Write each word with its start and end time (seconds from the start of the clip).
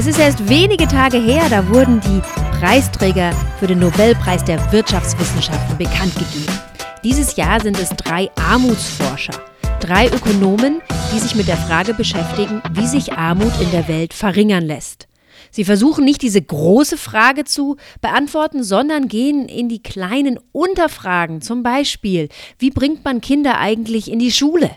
Es 0.00 0.06
ist 0.06 0.18
erst 0.18 0.48
wenige 0.48 0.88
Tage 0.88 1.18
her, 1.18 1.46
da 1.50 1.68
wurden 1.68 2.00
die 2.00 2.22
Preisträger 2.58 3.32
für 3.58 3.66
den 3.66 3.80
Nobelpreis 3.80 4.42
der 4.42 4.72
Wirtschaftswissenschaften 4.72 5.76
bekannt 5.76 6.14
gegeben. 6.14 6.58
Dieses 7.04 7.36
Jahr 7.36 7.60
sind 7.60 7.78
es 7.78 7.90
drei 7.90 8.30
Armutsforscher, 8.36 9.38
drei 9.78 10.06
Ökonomen, 10.06 10.80
die 11.12 11.18
sich 11.18 11.34
mit 11.34 11.48
der 11.48 11.58
Frage 11.58 11.92
beschäftigen, 11.92 12.62
wie 12.72 12.86
sich 12.86 13.12
Armut 13.12 13.52
in 13.60 13.70
der 13.72 13.88
Welt 13.88 14.14
verringern 14.14 14.64
lässt. 14.64 15.06
Sie 15.50 15.64
versuchen 15.64 16.06
nicht 16.06 16.22
diese 16.22 16.40
große 16.40 16.96
Frage 16.96 17.44
zu 17.44 17.76
beantworten, 18.00 18.64
sondern 18.64 19.06
gehen 19.06 19.50
in 19.50 19.68
die 19.68 19.82
kleinen 19.82 20.38
Unterfragen. 20.52 21.42
Zum 21.42 21.62
Beispiel, 21.62 22.30
wie 22.58 22.70
bringt 22.70 23.04
man 23.04 23.20
Kinder 23.20 23.58
eigentlich 23.58 24.10
in 24.10 24.18
die 24.18 24.32
Schule? 24.32 24.70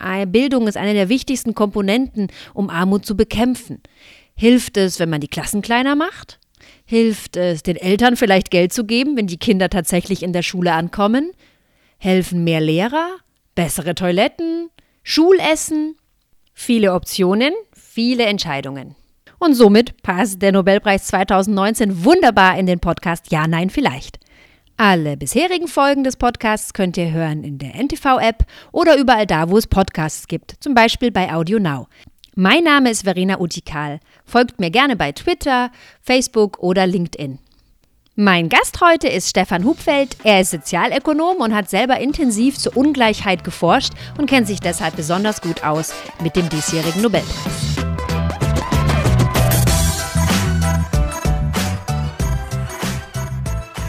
Äh, 0.00 0.26
Bildung 0.26 0.66
ist 0.66 0.76
eine 0.76 0.94
der 0.94 1.08
wichtigsten 1.08 1.54
Komponenten, 1.54 2.28
um 2.52 2.70
Armut 2.70 3.06
zu 3.06 3.16
bekämpfen. 3.16 3.80
Hilft 4.34 4.76
es, 4.76 4.98
wenn 4.98 5.10
man 5.10 5.20
die 5.20 5.28
Klassen 5.28 5.62
kleiner 5.62 5.94
macht? 5.94 6.38
Hilft 6.84 7.36
es, 7.36 7.62
den 7.62 7.76
Eltern 7.76 8.16
vielleicht 8.16 8.50
Geld 8.50 8.72
zu 8.72 8.84
geben, 8.84 9.16
wenn 9.16 9.26
die 9.26 9.38
Kinder 9.38 9.70
tatsächlich 9.70 10.22
in 10.22 10.32
der 10.32 10.42
Schule 10.42 10.72
ankommen? 10.72 11.32
Helfen 11.98 12.44
mehr 12.44 12.60
Lehrer? 12.60 13.16
Bessere 13.54 13.94
Toiletten? 13.94 14.70
Schulessen? 15.02 15.96
Viele 16.52 16.92
Optionen, 16.92 17.52
viele 17.72 18.24
Entscheidungen. 18.24 18.96
Und 19.38 19.54
somit 19.54 20.02
passt 20.02 20.40
der 20.42 20.52
Nobelpreis 20.52 21.06
2019 21.06 22.04
wunderbar 22.04 22.58
in 22.58 22.66
den 22.66 22.80
Podcast 22.80 23.30
Ja, 23.30 23.46
Nein, 23.46 23.70
Vielleicht. 23.70 24.18
Alle 24.76 25.16
bisherigen 25.16 25.68
Folgen 25.68 26.02
des 26.02 26.16
Podcasts 26.16 26.72
könnt 26.72 26.96
ihr 26.96 27.12
hören 27.12 27.44
in 27.44 27.58
der 27.58 27.76
NTV-App 27.76 28.44
oder 28.72 28.96
überall 28.96 29.26
da, 29.26 29.48
wo 29.48 29.56
es 29.56 29.68
Podcasts 29.68 30.26
gibt, 30.26 30.56
zum 30.58 30.74
Beispiel 30.74 31.12
bei 31.12 31.32
Audio 31.32 31.60
Now. 31.60 31.86
Mein 32.36 32.64
Name 32.64 32.90
ist 32.90 33.04
Verena 33.04 33.38
Utikal. 33.38 34.00
Folgt 34.24 34.58
mir 34.58 34.72
gerne 34.72 34.96
bei 34.96 35.12
Twitter, 35.12 35.70
Facebook 36.02 36.58
oder 36.58 36.84
LinkedIn. 36.84 37.38
Mein 38.16 38.48
Gast 38.48 38.80
heute 38.80 39.06
ist 39.06 39.28
Stefan 39.28 39.64
Hupfeld. 39.64 40.16
Er 40.24 40.40
ist 40.40 40.50
Sozialökonom 40.50 41.36
und 41.36 41.54
hat 41.54 41.70
selber 41.70 42.00
intensiv 42.00 42.58
zur 42.58 42.76
Ungleichheit 42.76 43.44
geforscht 43.44 43.92
und 44.18 44.28
kennt 44.28 44.48
sich 44.48 44.58
deshalb 44.58 44.96
besonders 44.96 45.42
gut 45.42 45.62
aus 45.62 45.94
mit 46.24 46.34
dem 46.34 46.48
diesjährigen 46.48 47.02
Nobelpreis. 47.02 47.76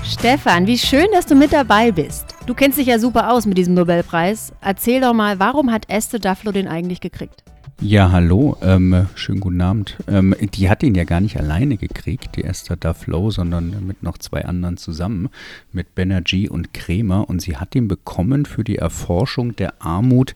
Stefan, 0.04 0.68
wie 0.68 0.78
schön, 0.78 1.08
dass 1.14 1.26
du 1.26 1.34
mit 1.34 1.52
dabei 1.52 1.92
bist. 1.92 2.36
Du 2.46 2.54
kennst 2.54 2.78
dich 2.78 2.88
ja 2.88 3.00
super 3.00 3.32
aus 3.32 3.48
mit 3.48 3.58
diesem 3.58 3.74
Nobelpreis. 3.74 4.54
Erzähl 4.62 5.02
doch 5.02 5.14
mal, 5.14 5.40
warum 5.40 5.72
hat 5.72 5.90
Esther 5.90 6.20
Duflo 6.20 6.52
den 6.52 6.68
eigentlich 6.68 7.02
gekriegt? 7.02 7.45
Ja, 7.82 8.10
hallo, 8.14 8.56
ähm, 8.62 9.08
schönen 9.16 9.42
guten 9.42 9.60
Abend. 9.60 9.98
Ähm, 10.08 10.34
die 10.40 10.70
hat 10.70 10.82
ihn 10.82 10.96
ja 10.96 11.04
gar 11.04 11.20
nicht 11.20 11.38
alleine 11.38 11.76
gekriegt, 11.76 12.38
die 12.38 12.46
Esther 12.46 12.78
Duflo, 12.78 13.32
sondern 13.32 13.86
mit 13.86 14.02
noch 14.02 14.18
zwei 14.18 14.46
anderen 14.46 14.78
zusammen, 14.78 15.28
mit 15.74 15.94
Banerjee 15.94 16.48
und 16.48 16.74
Kremer. 16.74 17.30
Und 17.30 17.42
sie 17.42 17.58
hat 17.58 17.76
ihn 17.76 17.90
bekommen 17.90 18.46
für 18.46 18.64
die 18.64 18.78
Erforschung 18.78 19.58
der 19.58 19.74
Armut 19.80 20.36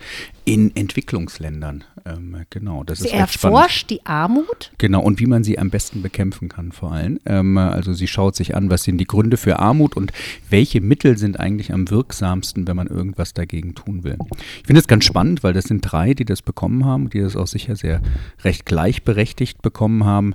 in 0.49 0.75
Entwicklungsländern. 0.75 1.83
Ähm, 2.07 2.37
genau, 2.49 2.83
das 2.83 2.99
sie 2.99 3.09
ist 3.09 3.13
erforscht 3.13 3.91
die 3.91 4.03
Armut? 4.07 4.71
Genau, 4.79 4.99
und 4.99 5.19
wie 5.19 5.27
man 5.27 5.43
sie 5.43 5.59
am 5.59 5.69
besten 5.69 6.01
bekämpfen 6.01 6.49
kann 6.49 6.71
vor 6.71 6.91
allem. 6.91 7.19
Ähm, 7.27 7.59
also 7.59 7.93
sie 7.93 8.07
schaut 8.07 8.35
sich 8.35 8.55
an, 8.55 8.71
was 8.71 8.81
sind 8.81 8.97
die 8.97 9.05
Gründe 9.05 9.37
für 9.37 9.59
Armut 9.59 9.95
und 9.95 10.11
welche 10.49 10.81
Mittel 10.81 11.19
sind 11.19 11.39
eigentlich 11.39 11.71
am 11.71 11.91
wirksamsten, 11.91 12.67
wenn 12.67 12.75
man 12.75 12.87
irgendwas 12.87 13.35
dagegen 13.35 13.75
tun 13.75 14.03
will. 14.03 14.17
Ich 14.61 14.65
finde 14.65 14.79
es 14.79 14.87
ganz 14.87 15.05
spannend, 15.05 15.43
weil 15.43 15.53
das 15.53 15.65
sind 15.65 15.81
drei, 15.81 16.15
die 16.15 16.25
das 16.25 16.41
bekommen 16.41 16.83
haben, 16.83 17.11
die 17.11 17.19
das 17.19 17.35
auch 17.35 17.45
sicher 17.45 17.75
sehr 17.75 18.01
recht 18.43 18.65
gleichberechtigt 18.65 19.61
bekommen 19.61 20.03
haben. 20.03 20.33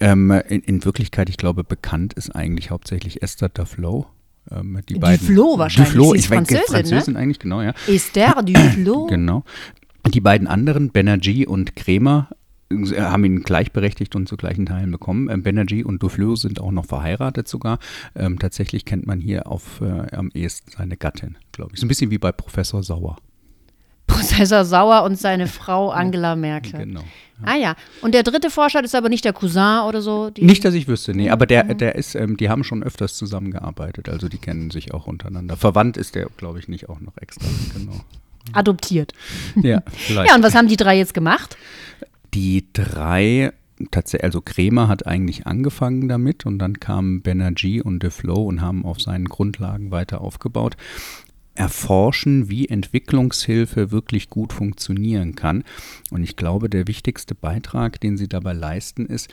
Ähm, 0.00 0.32
in, 0.48 0.62
in, 0.62 0.84
Wirklichkeit, 0.84 1.28
ich 1.28 1.36
glaube, 1.36 1.62
bekannt 1.62 2.14
ist 2.14 2.34
eigentlich 2.34 2.72
hauptsächlich 2.72 3.22
Esther 3.22 3.48
Duflo. 3.48 4.08
Ähm, 4.50 4.80
die 4.88 4.94
beiden, 4.94 5.26
Duflo 5.26 5.58
wahrscheinlich. 5.58 5.94
Duflo, 5.94 6.14
ich 6.14 6.28
Französin, 6.28 6.64
Französin 6.68 7.14
ne? 7.14 7.20
eigentlich, 7.20 7.38
genau, 7.38 7.62
ja. 7.62 7.74
Esther 7.86 8.42
Duflo. 8.42 9.06
genau. 9.08 9.44
Die 10.12 10.20
beiden 10.20 10.48
anderen, 10.48 10.90
Banerjee 10.90 11.46
und 11.46 11.76
Kremer, 11.76 12.28
haben 12.72 13.24
ihn 13.24 13.42
gleichberechtigt 13.42 14.16
und 14.16 14.28
zu 14.28 14.36
gleichen 14.36 14.66
Teilen 14.66 14.90
bekommen. 14.90 15.28
Ähm, 15.28 15.42
Banerjee 15.42 15.84
und 15.84 16.02
Duflo 16.02 16.36
sind 16.36 16.60
auch 16.60 16.70
noch 16.70 16.86
verheiratet 16.86 17.48
sogar. 17.48 17.78
Ähm, 18.14 18.38
tatsächlich 18.38 18.84
kennt 18.84 19.06
man 19.06 19.20
hier 19.20 19.46
auf, 19.46 19.80
äh, 19.80 20.14
am 20.14 20.30
ehesten 20.32 20.70
seine 20.70 20.96
Gattin, 20.96 21.36
glaube 21.52 21.72
ich. 21.74 21.80
So 21.80 21.86
ein 21.86 21.88
bisschen 21.88 22.10
wie 22.10 22.18
bei 22.18 22.32
Professor 22.32 22.82
Sauer. 22.82 23.18
Professor 24.28 24.64
Sauer 24.64 25.02
und 25.04 25.18
seine 25.18 25.46
Frau 25.46 25.90
Angela 25.90 26.36
Merkel. 26.36 26.80
Genau. 26.80 27.02
Ah 27.44 27.56
ja. 27.56 27.74
Und 28.02 28.14
der 28.14 28.22
dritte 28.22 28.50
Forscher 28.50 28.82
ist 28.84 28.94
aber 28.94 29.08
nicht 29.08 29.24
der 29.24 29.32
Cousin 29.32 29.80
oder 29.88 30.00
so? 30.00 30.30
nicht, 30.38 30.64
dass 30.64 30.74
ich 30.74 30.86
wüsste, 30.86 31.12
nee. 31.12 31.30
Aber 31.30 31.46
der, 31.46 31.64
mhm. 31.64 31.78
der 31.78 31.96
ist, 31.96 32.14
ähm, 32.14 32.36
die 32.36 32.48
haben 32.48 32.64
schon 32.64 32.82
öfters 32.82 33.14
zusammengearbeitet. 33.14 34.08
Also 34.08 34.28
die 34.28 34.38
kennen 34.38 34.70
sich 34.70 34.94
auch 34.94 35.06
untereinander. 35.06 35.56
Verwandt 35.56 35.96
ist 35.96 36.14
der, 36.14 36.26
glaube 36.36 36.58
ich, 36.58 36.68
nicht 36.68 36.88
auch 36.88 37.00
noch 37.00 37.16
extra. 37.20 37.46
Genau. 37.74 38.00
Adoptiert. 38.52 39.12
Ja, 39.56 39.82
vielleicht. 39.92 40.30
Ja, 40.30 40.36
und 40.36 40.42
was 40.42 40.54
haben 40.54 40.68
die 40.68 40.76
drei 40.76 40.96
jetzt 40.96 41.14
gemacht? 41.14 41.56
Die 42.34 42.66
drei 42.72 43.52
tatsächlich, 43.90 44.24
also 44.24 44.40
Kremer 44.40 44.88
hat 44.88 45.06
eigentlich 45.06 45.46
angefangen 45.46 46.08
damit 46.08 46.46
und 46.46 46.58
dann 46.58 46.80
kamen 46.80 47.22
Banerjee 47.22 47.80
und 47.80 48.02
DeFlo 48.02 48.42
und 48.42 48.60
haben 48.60 48.84
auf 48.84 49.00
seinen 49.00 49.26
Grundlagen 49.26 49.90
weiter 49.90 50.20
aufgebaut 50.20 50.76
erforschen, 51.54 52.48
wie 52.48 52.68
Entwicklungshilfe 52.68 53.90
wirklich 53.90 54.30
gut 54.30 54.52
funktionieren 54.52 55.34
kann. 55.34 55.64
Und 56.10 56.22
ich 56.22 56.36
glaube, 56.36 56.68
der 56.68 56.88
wichtigste 56.88 57.34
Beitrag, 57.34 58.00
den 58.00 58.16
sie 58.16 58.28
dabei 58.28 58.52
leisten, 58.52 59.06
ist, 59.06 59.28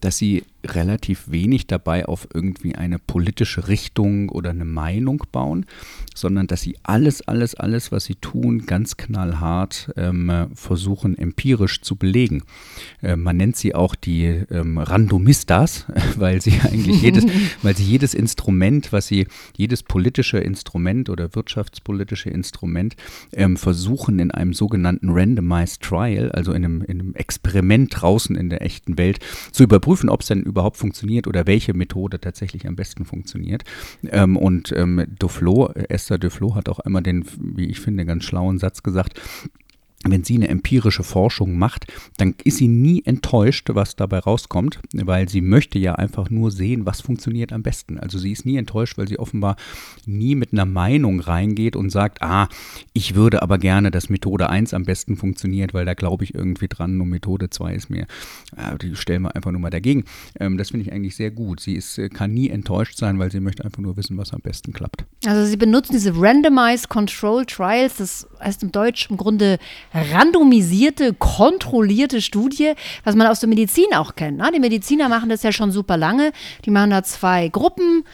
dass 0.00 0.16
sie 0.16 0.44
relativ 0.66 1.30
wenig 1.30 1.66
dabei 1.66 2.06
auf 2.06 2.28
irgendwie 2.32 2.74
eine 2.74 2.98
politische 2.98 3.68
Richtung 3.68 4.28
oder 4.28 4.50
eine 4.50 4.64
Meinung 4.64 5.22
bauen, 5.32 5.66
sondern 6.14 6.46
dass 6.46 6.62
sie 6.62 6.76
alles, 6.82 7.22
alles, 7.22 7.54
alles, 7.54 7.92
was 7.92 8.04
sie 8.04 8.16
tun, 8.16 8.66
ganz 8.66 8.96
knallhart 8.96 9.92
ähm, 9.96 10.48
versuchen 10.54 11.16
empirisch 11.16 11.80
zu 11.82 11.96
belegen. 11.96 12.42
Äh, 13.02 13.16
man 13.16 13.36
nennt 13.36 13.56
sie 13.56 13.74
auch 13.74 13.94
die 13.94 14.24
ähm, 14.50 14.78
Randomistas, 14.78 15.86
weil 16.16 16.40
sie 16.40 16.60
eigentlich 16.60 17.02
jedes, 17.02 17.26
weil 17.62 17.76
sie 17.76 17.84
jedes 17.84 18.14
Instrument, 18.14 18.92
was 18.92 19.06
sie, 19.06 19.26
jedes 19.56 19.82
politische 19.82 20.38
Instrument 20.38 21.08
oder 21.08 21.34
wirtschaftspolitische 21.34 22.30
Instrument 22.30 22.96
ähm, 23.32 23.56
versuchen 23.56 24.18
in 24.18 24.30
einem 24.30 24.52
sogenannten 24.52 25.10
Randomized 25.10 25.82
Trial, 25.82 26.30
also 26.32 26.52
in 26.52 26.64
einem, 26.64 26.82
in 26.82 27.00
einem 27.00 27.14
Experiment 27.14 27.90
draußen 28.00 28.36
in 28.36 28.50
der 28.50 28.62
echten 28.62 28.98
Welt, 28.98 29.18
zu 29.52 29.62
überprüfen, 29.62 30.08
ob 30.08 30.20
es 30.20 30.28
denn 30.28 30.42
überhaupt 30.50 30.76
funktioniert 30.76 31.26
oder 31.26 31.46
welche 31.46 31.74
Methode 31.74 32.20
tatsächlich 32.20 32.66
am 32.66 32.76
besten 32.76 33.04
funktioniert. 33.04 33.64
Ähm, 34.10 34.36
und 34.36 34.72
ähm, 34.76 35.06
Duflo, 35.18 35.70
Esther 35.88 36.18
Duflo 36.18 36.54
hat 36.54 36.68
auch 36.68 36.80
einmal 36.80 37.02
den, 37.02 37.24
wie 37.38 37.66
ich 37.66 37.80
finde, 37.80 38.04
ganz 38.04 38.24
schlauen 38.24 38.58
Satz 38.58 38.82
gesagt, 38.82 39.20
wenn 40.04 40.24
sie 40.24 40.36
eine 40.36 40.48
empirische 40.48 41.02
Forschung 41.02 41.58
macht, 41.58 41.86
dann 42.16 42.34
ist 42.42 42.56
sie 42.56 42.68
nie 42.68 43.02
enttäuscht, 43.04 43.68
was 43.72 43.96
dabei 43.96 44.20
rauskommt, 44.20 44.80
weil 44.94 45.28
sie 45.28 45.42
möchte 45.42 45.78
ja 45.78 45.94
einfach 45.94 46.30
nur 46.30 46.50
sehen, 46.50 46.86
was 46.86 47.02
funktioniert 47.02 47.52
am 47.52 47.62
besten. 47.62 47.98
Also 47.98 48.18
sie 48.18 48.32
ist 48.32 48.46
nie 48.46 48.56
enttäuscht, 48.56 48.96
weil 48.96 49.08
sie 49.08 49.18
offenbar 49.18 49.56
nie 50.06 50.34
mit 50.36 50.54
einer 50.54 50.64
Meinung 50.64 51.20
reingeht 51.20 51.76
und 51.76 51.90
sagt, 51.90 52.22
ah, 52.22 52.48
ich 52.94 53.14
würde 53.14 53.42
aber 53.42 53.58
gerne, 53.58 53.90
dass 53.90 54.08
Methode 54.08 54.48
1 54.48 54.72
am 54.72 54.84
besten 54.84 55.16
funktioniert, 55.16 55.74
weil 55.74 55.84
da 55.84 55.92
glaube 55.92 56.24
ich 56.24 56.34
irgendwie 56.34 56.68
dran 56.68 56.98
und 56.98 57.10
Methode 57.10 57.50
2 57.50 57.74
ist 57.74 57.90
mir, 57.90 58.06
äh, 58.56 58.78
die 58.78 58.96
stellen 58.96 59.22
wir 59.22 59.36
einfach 59.36 59.50
nur 59.50 59.60
mal 59.60 59.68
dagegen. 59.68 60.04
Ähm, 60.38 60.56
das 60.56 60.70
finde 60.70 60.86
ich 60.86 60.92
eigentlich 60.92 61.14
sehr 61.14 61.30
gut. 61.30 61.60
Sie 61.60 61.74
ist, 61.74 61.98
äh, 61.98 62.08
kann 62.08 62.32
nie 62.32 62.48
enttäuscht 62.48 62.96
sein, 62.96 63.18
weil 63.18 63.30
sie 63.30 63.40
möchte 63.40 63.66
einfach 63.66 63.82
nur 63.82 63.98
wissen, 63.98 64.16
was 64.16 64.32
am 64.32 64.40
besten 64.40 64.72
klappt. 64.72 65.04
Also 65.26 65.44
sie 65.44 65.58
benutzen 65.58 65.92
diese 65.92 66.14
Randomized 66.16 66.88
Control 66.88 67.44
Trials, 67.44 67.96
das 67.96 68.26
heißt 68.40 68.62
im 68.62 68.72
Deutsch 68.72 69.10
im 69.10 69.18
Grunde 69.18 69.58
randomisierte, 69.92 71.14
kontrollierte 71.14 72.22
Studie, 72.22 72.72
was 73.04 73.16
man 73.16 73.26
aus 73.26 73.40
der 73.40 73.48
Medizin 73.48 73.92
auch 73.94 74.14
kennt. 74.14 74.38
Ne? 74.38 74.50
Die 74.54 74.60
Mediziner 74.60 75.08
machen 75.08 75.28
das 75.28 75.42
ja 75.42 75.52
schon 75.52 75.72
super 75.72 75.96
lange. 75.96 76.32
Die 76.64 76.70
machen 76.70 76.90
da 76.90 77.02
zwei 77.02 77.48
Gruppen. 77.48 78.04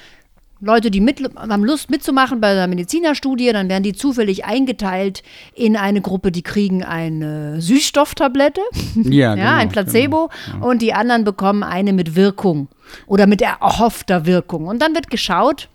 Leute, 0.60 0.90
die 0.90 1.02
mit, 1.02 1.20
haben 1.36 1.64
Lust 1.64 1.90
mitzumachen 1.90 2.40
bei 2.40 2.54
der 2.54 2.66
Medizinerstudie, 2.66 3.52
dann 3.52 3.68
werden 3.68 3.82
die 3.82 3.92
zufällig 3.92 4.46
eingeteilt 4.46 5.22
in 5.54 5.76
eine 5.76 6.00
Gruppe, 6.00 6.32
die 6.32 6.40
kriegen 6.42 6.82
eine 6.82 7.60
Süßstofftablette, 7.60 8.62
ja, 9.02 9.34
genau, 9.34 9.50
ein 9.52 9.68
Placebo, 9.68 10.30
genau. 10.50 10.70
und 10.70 10.80
die 10.80 10.94
anderen 10.94 11.24
bekommen 11.24 11.62
eine 11.62 11.92
mit 11.92 12.16
Wirkung 12.16 12.68
oder 13.06 13.26
mit 13.26 13.42
erhoffter 13.42 14.24
Wirkung. 14.24 14.66
Und 14.66 14.80
dann 14.80 14.94
wird 14.94 15.10
geschaut, 15.10 15.68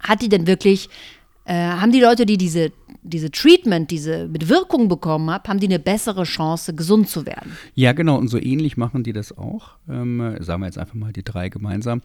hat 0.00 0.22
die 0.22 0.30
denn 0.30 0.46
wirklich, 0.46 0.88
äh, 1.44 1.52
haben 1.54 1.92
die 1.92 2.00
Leute, 2.00 2.24
die 2.24 2.38
diese 2.38 2.72
diese 3.08 3.30
Treatment, 3.30 3.90
diese 3.90 4.28
mit 4.28 4.48
Wirkung 4.48 4.88
bekommen 4.88 5.30
haben, 5.30 5.44
haben 5.48 5.60
die 5.60 5.66
eine 5.66 5.78
bessere 5.78 6.24
Chance, 6.24 6.74
gesund 6.74 7.08
zu 7.08 7.26
werden. 7.26 7.52
Ja, 7.74 7.92
genau. 7.92 8.16
Und 8.18 8.28
so 8.28 8.38
ähnlich 8.38 8.76
machen 8.76 9.02
die 9.02 9.12
das 9.12 9.36
auch. 9.36 9.70
Ähm, 9.88 10.36
sagen 10.40 10.62
wir 10.62 10.66
jetzt 10.66 10.78
einfach 10.78 10.94
mal 10.94 11.12
die 11.12 11.24
drei 11.24 11.48
gemeinsam. 11.48 12.02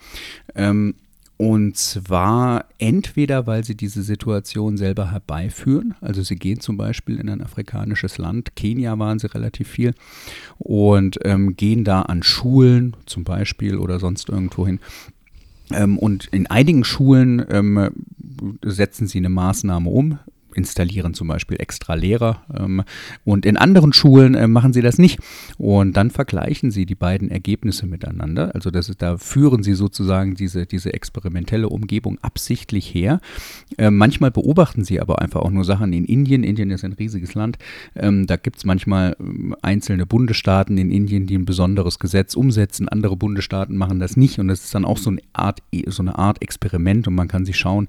Ähm, 0.55 0.95
Und 1.37 1.75
zwar 1.77 2.65
entweder, 2.77 3.47
weil 3.47 3.63
sie 3.63 3.75
diese 3.75 4.03
Situation 4.03 4.77
selber 4.77 5.11
herbeiführen. 5.11 5.95
Also 5.99 6.21
sie 6.21 6.35
gehen 6.35 6.59
zum 6.59 6.77
Beispiel 6.77 7.17
in 7.17 7.27
ein 7.27 7.41
afrikanisches 7.41 8.19
Land, 8.19 8.55
Kenia 8.55 8.97
waren 8.99 9.17
sie 9.17 9.33
relativ 9.33 9.67
viel, 9.67 9.93
und 10.59 11.17
ähm, 11.23 11.55
gehen 11.57 11.83
da 11.83 12.03
an 12.03 12.21
Schulen 12.21 12.95
zum 13.07 13.23
Beispiel 13.23 13.77
oder 13.77 13.99
sonst 13.99 14.29
irgendwo 14.29 14.67
hin. 14.67 14.79
Ähm, 15.71 15.97
und 15.97 16.27
in 16.27 16.45
einigen 16.47 16.83
Schulen 16.83 17.43
ähm, 17.49 17.89
setzen 18.63 19.07
sie 19.07 19.17
eine 19.17 19.29
Maßnahme 19.29 19.89
um, 19.89 20.19
installieren 20.55 21.13
zum 21.13 21.27
Beispiel 21.27 21.57
extra 21.59 21.93
Lehrer 21.95 22.43
ähm, 22.57 22.83
und 23.23 23.45
in 23.45 23.57
anderen 23.57 23.93
Schulen 23.93 24.35
äh, 24.35 24.47
machen 24.47 24.73
sie 24.73 24.81
das 24.81 24.97
nicht. 24.97 25.19
Und 25.57 25.97
dann 25.97 26.11
vergleichen 26.11 26.71
sie 26.71 26.85
die 26.85 26.95
beiden 26.95 27.29
Ergebnisse 27.29 27.85
miteinander. 27.85 28.53
Also 28.53 28.71
das 28.71 28.89
ist, 28.89 29.01
da 29.01 29.17
führen 29.17 29.63
sie 29.63 29.73
sozusagen 29.73 30.35
diese, 30.35 30.65
diese 30.65 30.93
experimentelle 30.93 31.69
Umgebung 31.69 32.17
absichtlich 32.21 32.93
her. 32.93 33.19
Äh, 33.77 33.89
manchmal 33.89 34.31
beobachten 34.31 34.83
sie 34.83 34.99
aber 34.99 35.21
einfach 35.21 35.41
auch 35.41 35.51
nur 35.51 35.65
Sachen 35.65 35.93
in 35.93 36.05
Indien. 36.05 36.43
Indien 36.43 36.71
ist 36.71 36.83
ein 36.83 36.93
riesiges 36.93 37.33
Land. 37.33 37.57
Ähm, 37.95 38.27
da 38.27 38.35
gibt 38.35 38.57
es 38.57 38.65
manchmal 38.65 39.15
ähm, 39.19 39.55
einzelne 39.61 40.05
Bundesstaaten 40.05 40.77
in 40.77 40.91
Indien, 40.91 41.27
die 41.27 41.37
ein 41.37 41.45
besonderes 41.45 41.99
Gesetz 41.99 42.35
umsetzen. 42.35 42.87
Andere 42.89 43.15
Bundesstaaten 43.15 43.75
machen 43.77 43.99
das 43.99 44.17
nicht. 44.17 44.39
Und 44.39 44.47
das 44.47 44.65
ist 44.65 44.75
dann 44.75 44.85
auch 44.85 44.97
so 44.97 45.09
eine 45.09 45.21
Art, 45.33 45.61
so 45.87 46.03
eine 46.03 46.17
Art 46.17 46.41
Experiment 46.41 47.07
und 47.07 47.15
man 47.15 47.27
kann 47.27 47.45
sich 47.45 47.57
schauen, 47.57 47.87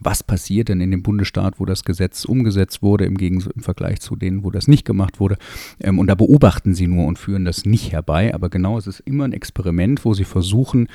was 0.00 0.22
passiert 0.22 0.68
denn 0.68 0.80
in 0.80 0.90
dem 0.90 1.02
Bundesstaat, 1.02 1.58
wo 1.58 1.64
das 1.64 1.84
Gesetz 1.84 2.05
Gesetz 2.06 2.24
umgesetzt 2.24 2.82
wurde, 2.82 3.04
im, 3.04 3.16
Gegensatz, 3.16 3.52
im 3.56 3.62
Vergleich 3.62 4.00
zu 4.00 4.14
denen, 4.16 4.44
wo 4.44 4.50
das 4.50 4.68
nicht 4.68 4.84
gemacht 4.84 5.18
wurde. 5.18 5.36
Ähm, 5.80 5.98
und 5.98 6.06
da 6.06 6.14
beobachten 6.14 6.74
sie 6.74 6.86
nur 6.86 7.06
und 7.06 7.18
führen 7.18 7.44
das 7.44 7.64
nicht 7.64 7.92
herbei. 7.92 8.32
Aber 8.32 8.48
genau, 8.48 8.78
es 8.78 8.86
ist 8.86 9.00
immer 9.00 9.24
ein 9.24 9.32
Experiment, 9.32 10.04
wo 10.04 10.14
sie 10.14 10.24
versuchen, 10.24 10.88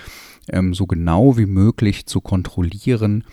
ähm, 0.50 0.74
so 0.74 0.86
genau 0.86 1.38
wie 1.38 1.46
möglich 1.46 2.06
zu 2.06 2.22
kontrollieren, 2.22 3.24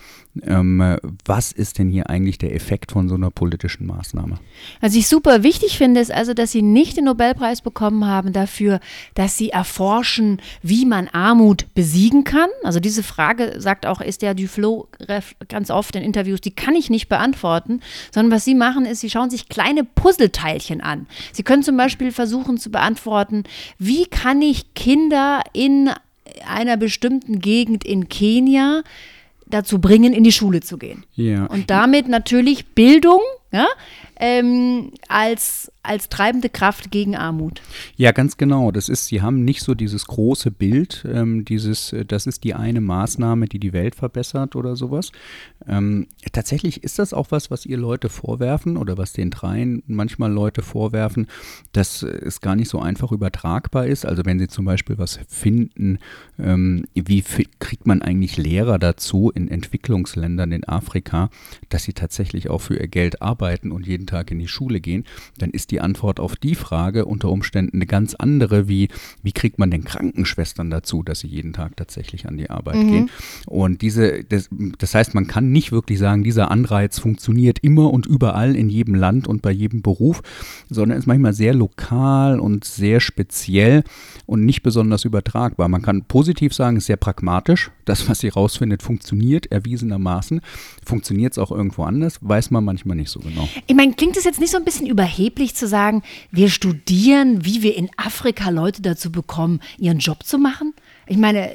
ähm, 0.43 0.97
was 1.25 1.51
ist 1.51 1.79
denn 1.79 1.89
hier 1.89 2.09
eigentlich 2.09 2.37
der 2.37 2.53
Effekt 2.53 2.91
von 2.91 3.09
so 3.09 3.15
einer 3.15 3.31
politischen 3.31 3.87
Maßnahme. 3.87 4.37
Was 4.79 4.95
ich 4.95 5.07
super 5.07 5.43
wichtig 5.43 5.77
finde, 5.77 5.99
ist 5.99 6.11
also, 6.11 6.33
dass 6.33 6.51
Sie 6.51 6.61
nicht 6.61 6.97
den 6.97 7.05
Nobelpreis 7.05 7.61
bekommen 7.61 8.05
haben 8.05 8.31
dafür, 8.31 8.79
dass 9.15 9.37
Sie 9.37 9.49
erforschen, 9.49 10.41
wie 10.61 10.85
man 10.85 11.07
Armut 11.07 11.73
besiegen 11.73 12.23
kann. 12.23 12.49
Also 12.63 12.79
diese 12.79 13.03
Frage 13.03 13.55
sagt 13.57 13.85
auch 13.85 14.01
Esther 14.01 14.35
Duflo 14.35 14.87
ganz 15.47 15.71
oft 15.71 15.95
in 15.95 16.03
Interviews, 16.03 16.41
die 16.41 16.51
kann 16.51 16.75
ich 16.75 16.89
nicht 16.89 17.09
beantworten, 17.09 17.81
sondern 18.13 18.31
was 18.31 18.45
Sie 18.45 18.55
machen 18.55 18.85
ist, 18.85 19.01
Sie 19.01 19.09
schauen 19.09 19.29
sich 19.29 19.49
kleine 19.49 19.83
Puzzleteilchen 19.83 20.81
an. 20.81 21.07
Sie 21.33 21.43
können 21.43 21.63
zum 21.63 21.77
Beispiel 21.77 22.11
versuchen 22.11 22.57
zu 22.57 22.69
beantworten, 22.69 23.43
wie 23.77 24.05
kann 24.05 24.41
ich 24.41 24.73
Kinder 24.73 25.41
in 25.53 25.89
einer 26.47 26.77
bestimmten 26.77 27.39
Gegend 27.39 27.83
in 27.83 28.09
Kenia 28.09 28.83
dazu 29.47 29.79
bringen, 29.79 30.13
in 30.13 30.23
die 30.23 30.31
Schule 30.31 30.61
zu 30.61 30.77
gehen. 30.77 31.05
Ja. 31.15 31.45
Und 31.45 31.69
damit 31.69 32.07
natürlich 32.07 32.67
Bildung 32.67 33.21
ja, 33.51 33.67
ähm, 34.19 34.91
als, 35.07 35.71
als 35.81 36.09
treibende 36.09 36.49
Kraft 36.49 36.91
gegen 36.91 37.15
Armut. 37.15 37.61
Ja, 37.95 38.11
ganz 38.11 38.35
genau. 38.35 38.71
Das 38.71 38.89
ist, 38.89 39.07
sie 39.07 39.21
haben 39.21 39.45
nicht 39.45 39.61
so 39.61 39.73
dieses 39.73 40.05
große 40.05 40.51
Bild, 40.51 41.05
ähm, 41.09 41.45
dieses, 41.45 41.93
äh, 41.93 42.03
das 42.03 42.27
ist 42.27 42.43
die 42.43 42.53
eine 42.53 42.81
Maßnahme, 42.81 43.47
die 43.47 43.59
die 43.59 43.71
Welt 43.71 43.95
verbessert 43.95 44.57
oder 44.57 44.75
sowas. 44.75 45.13
Ähm, 45.67 46.07
tatsächlich 46.33 46.83
ist 46.83 46.99
das 46.99 47.13
auch 47.13 47.27
was, 47.31 47.49
was 47.49 47.65
ihr 47.65 47.77
Leute 47.77 48.09
vorwerfen 48.09 48.75
oder 48.75 48.97
was 48.97 49.13
den 49.13 49.29
dreien 49.31 49.83
manchmal 49.87 50.31
Leute 50.31 50.63
vorwerfen, 50.63 51.27
dass 51.71 52.03
es 52.03 52.41
gar 52.41 52.57
nicht 52.57 52.69
so 52.69 52.79
einfach 52.79 53.13
übertragbar 53.13 53.87
ist. 53.87 54.05
Also 54.05 54.25
wenn 54.25 54.37
sie 54.37 54.49
zum 54.49 54.65
Beispiel 54.65 54.97
was 54.97 55.19
finden, 55.29 55.99
ähm, 56.37 56.85
wie 56.93 57.23
kriegt 57.59 57.87
man 57.87 58.01
eigentlich 58.01 58.35
Lehrer 58.35 58.79
dazu 58.79 59.31
in 59.33 59.47
Entwicklungsländern 59.47 60.51
in 60.51 60.65
Afrika, 60.65 61.29
dass 61.69 61.83
sie 61.83 61.93
tatsächlich 61.93 62.49
auch 62.49 62.59
für 62.59 62.75
ihr 62.75 62.87
Geld 62.87 63.21
arbeiten 63.21 63.71
und 63.71 63.87
jeden 63.87 64.08
Tag 64.09 64.31
in 64.31 64.39
die 64.39 64.47
Schule 64.47 64.81
gehen, 64.81 65.05
dann 65.37 65.51
ist 65.51 65.71
die 65.71 65.81
Antwort 65.81 66.19
auf 66.19 66.35
die 66.35 66.55
Frage 66.55 67.05
unter 67.05 67.29
Umständen 67.29 67.77
eine 67.77 67.85
ganz 67.85 68.15
andere, 68.15 68.67
wie 68.67 68.89
wie 69.23 69.31
kriegt 69.31 69.59
man 69.59 69.71
denn 69.71 69.83
Krankenschwestern 69.83 70.69
dazu, 70.69 71.03
dass 71.03 71.19
sie 71.19 71.27
jeden 71.27 71.53
Tag 71.53 71.77
tatsächlich 71.77 72.27
an 72.27 72.37
die 72.37 72.49
Arbeit 72.49 72.75
mhm. 72.75 72.91
gehen. 72.91 73.11
Und 73.45 73.81
diese, 73.81 74.23
das, 74.23 74.49
das 74.77 74.95
heißt, 74.95 75.13
man 75.13 75.27
kann 75.27 75.51
nicht 75.51 75.71
wirklich 75.71 75.99
sagen, 75.99 76.23
dieser 76.23 76.51
Anreiz 76.51 76.99
funktioniert 76.99 77.59
immer 77.59 77.91
und 77.91 78.05
überall 78.05 78.55
in 78.55 78.69
jedem 78.69 78.95
Land 78.95 79.27
und 79.27 79.41
bei 79.41 79.51
jedem 79.51 79.81
Beruf, 79.81 80.21
sondern 80.69 80.97
ist 80.97 81.07
manchmal 81.07 81.33
sehr 81.33 81.53
lokal 81.53 82.39
und 82.39 82.65
sehr 82.65 82.99
speziell 82.99 83.83
und 84.25 84.45
nicht 84.45 84.63
besonders 84.63 85.05
übertragbar. 85.05 85.67
Man 85.67 85.81
kann 85.81 86.03
positiv 86.03 86.53
sagen, 86.53 86.77
ist 86.77 86.85
sehr 86.85 86.97
pragmatisch. 86.97 87.71
Das, 87.85 88.07
was 88.09 88.19
sie 88.19 88.29
rausfindet, 88.29 88.83
funktioniert 88.83 89.51
erwiesenermaßen. 89.51 90.41
Funktioniert 90.85 91.33
es 91.33 91.37
auch 91.37 91.51
irgendwo 91.51 91.83
anders, 91.83 92.19
weiß 92.21 92.51
man 92.51 92.63
manchmal 92.63 92.97
nicht 92.97 93.09
so 93.09 93.19
genau. 93.19 93.47
Ich 93.67 93.75
meine, 93.75 93.93
klingt 93.99 94.15
es 94.15 94.23
jetzt 94.23 94.39
nicht 94.39 94.51
so 94.51 94.57
ein 94.57 94.63
bisschen 94.63 94.87
überheblich 94.87 95.55
zu 95.55 95.67
sagen, 95.67 96.03
wir 96.31 96.49
studieren, 96.49 97.43
wie 97.43 97.61
wir 97.61 97.75
in 97.75 97.89
Afrika 97.97 98.49
Leute 98.49 98.81
dazu 98.81 99.11
bekommen, 99.11 99.59
ihren 99.77 99.99
Job 99.99 100.23
zu 100.23 100.37
machen? 100.37 100.73
Ich 101.05 101.17
meine, 101.17 101.51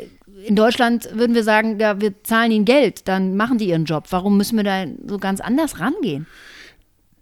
in 0.47 0.55
Deutschland 0.55 1.09
würden 1.15 1.35
wir 1.35 1.43
sagen, 1.43 1.81
ja, 1.81 2.03
wir 2.03 2.23
zahlen 2.23 2.53
ihnen 2.53 2.67
Geld, 2.67 3.09
dann 3.09 3.35
machen 3.35 3.57
die 3.57 3.71
ihren 3.71 3.87
Job. 3.87 4.09
Warum 4.11 4.37
müssen 4.37 4.57
wir 4.57 4.63
da 4.63 4.85
so 5.07 5.17
ganz 5.17 5.41
anders 5.41 5.81
rangehen? 5.81 6.27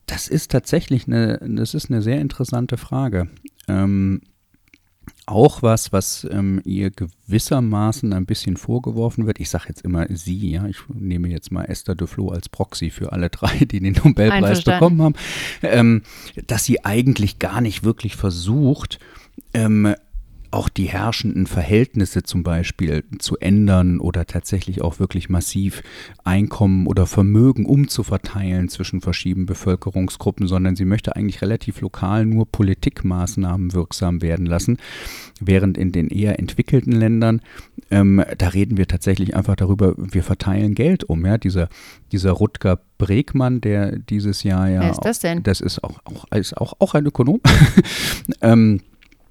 Das 0.07 0.27
ist 0.27 0.51
tatsächlich 0.51 1.07
eine, 1.07 1.39
das 1.41 1.75
ist 1.75 1.89
eine 1.89 2.03
sehr 2.03 2.21
interessante 2.21 2.77
Frage. 2.77 3.29
Ähm, 3.69 4.23
auch 5.27 5.63
was, 5.63 5.93
was 5.93 6.27
ähm, 6.31 6.61
ihr 6.65 6.91
gewissermaßen 6.91 8.13
ein 8.13 8.27
bisschen 8.27 8.57
vorgeworfen 8.57 9.27
wird. 9.27 9.41
Ich 9.41 9.51
sage 9.51 9.67
jetzt 9.69 9.83
immer 9.83 10.07
sie, 10.11 10.51
ja, 10.51 10.67
ich 10.67 10.79
nehme 10.93 11.29
jetzt 11.29 11.53
mal 11.53 11.65
Esther 11.65 11.95
Duflo 11.95 12.31
als 12.31 12.49
Proxy 12.49 12.91
für 12.91 13.13
alle 13.13 13.31
drei, 13.31 13.65
die 13.65 13.81
den 13.81 13.95
Nobelpreis 14.05 14.63
bekommen 14.63 15.01
haben, 15.03 15.15
ähm, 15.63 16.03
dass 16.47 16.65
sie 16.65 16.85
eigentlich 16.85 17.39
gar 17.39 17.61
nicht 17.61 17.85
wirklich 17.85 18.17
versucht, 18.17 18.99
ähm, 19.55 19.95
auch 20.53 20.69
die 20.69 20.87
herrschenden 20.87 21.47
Verhältnisse 21.47 22.23
zum 22.23 22.43
Beispiel 22.43 23.05
zu 23.19 23.39
ändern 23.39 24.01
oder 24.01 24.27
tatsächlich 24.27 24.83
auch 24.83 24.99
wirklich 24.99 25.29
massiv 25.29 25.83
Einkommen 26.25 26.87
oder 26.87 27.07
Vermögen 27.07 27.67
umzuverteilen 27.67 28.69
zwischen 28.69 29.01
verschiedenen 29.01 29.47
Bevölkerungsgruppen, 29.47 30.47
sondern 30.47 30.77
sie 30.77 30.85
möchte 30.85 31.17
eigentlich 31.17 31.43
relativ 31.43 31.81
lokal 31.81 32.27
nur 32.27 32.47
Politikmaßnahmen 32.51 33.73
wirksam 33.73 34.23
werden 34.23 34.47
lassen, 34.47 34.79
während 35.41 35.79
in 35.79 35.93
den 35.93 36.09
eher 36.09 36.39
entwickelten 36.39 36.93
Ländern, 36.93 37.41
ähm, 37.91 38.23
da 38.39 38.49
reden 38.49 38.77
wir 38.77 38.87
tatsächlich 38.87 39.35
einfach 39.35 39.57
darüber, 39.57 39.95
wir 39.97 40.23
verteilen 40.23 40.75
Geld 40.75 41.05
um. 41.05 41.25
Ja? 41.27 41.39
Dieser, 41.39 41.69
dieser 42.13 42.33
Rutger 42.33 42.81
Bregmann, 42.99 43.61
der 43.61 43.99
dieses 43.99 44.43
Jahr 44.45 44.69
ja. 44.69 44.81
Wer 44.81 44.91
ist 44.91 45.05
das 45.05 45.19
denn? 45.19 45.43
Das 45.43 45.61
ist 45.61 45.83
auch, 45.83 45.99
auch, 46.05 46.25
ist 46.33 46.57
auch, 46.57 46.75
auch 46.79 46.95
ein 46.95 47.07
Ökonom. 47.07 47.41
ähm, 48.43 48.81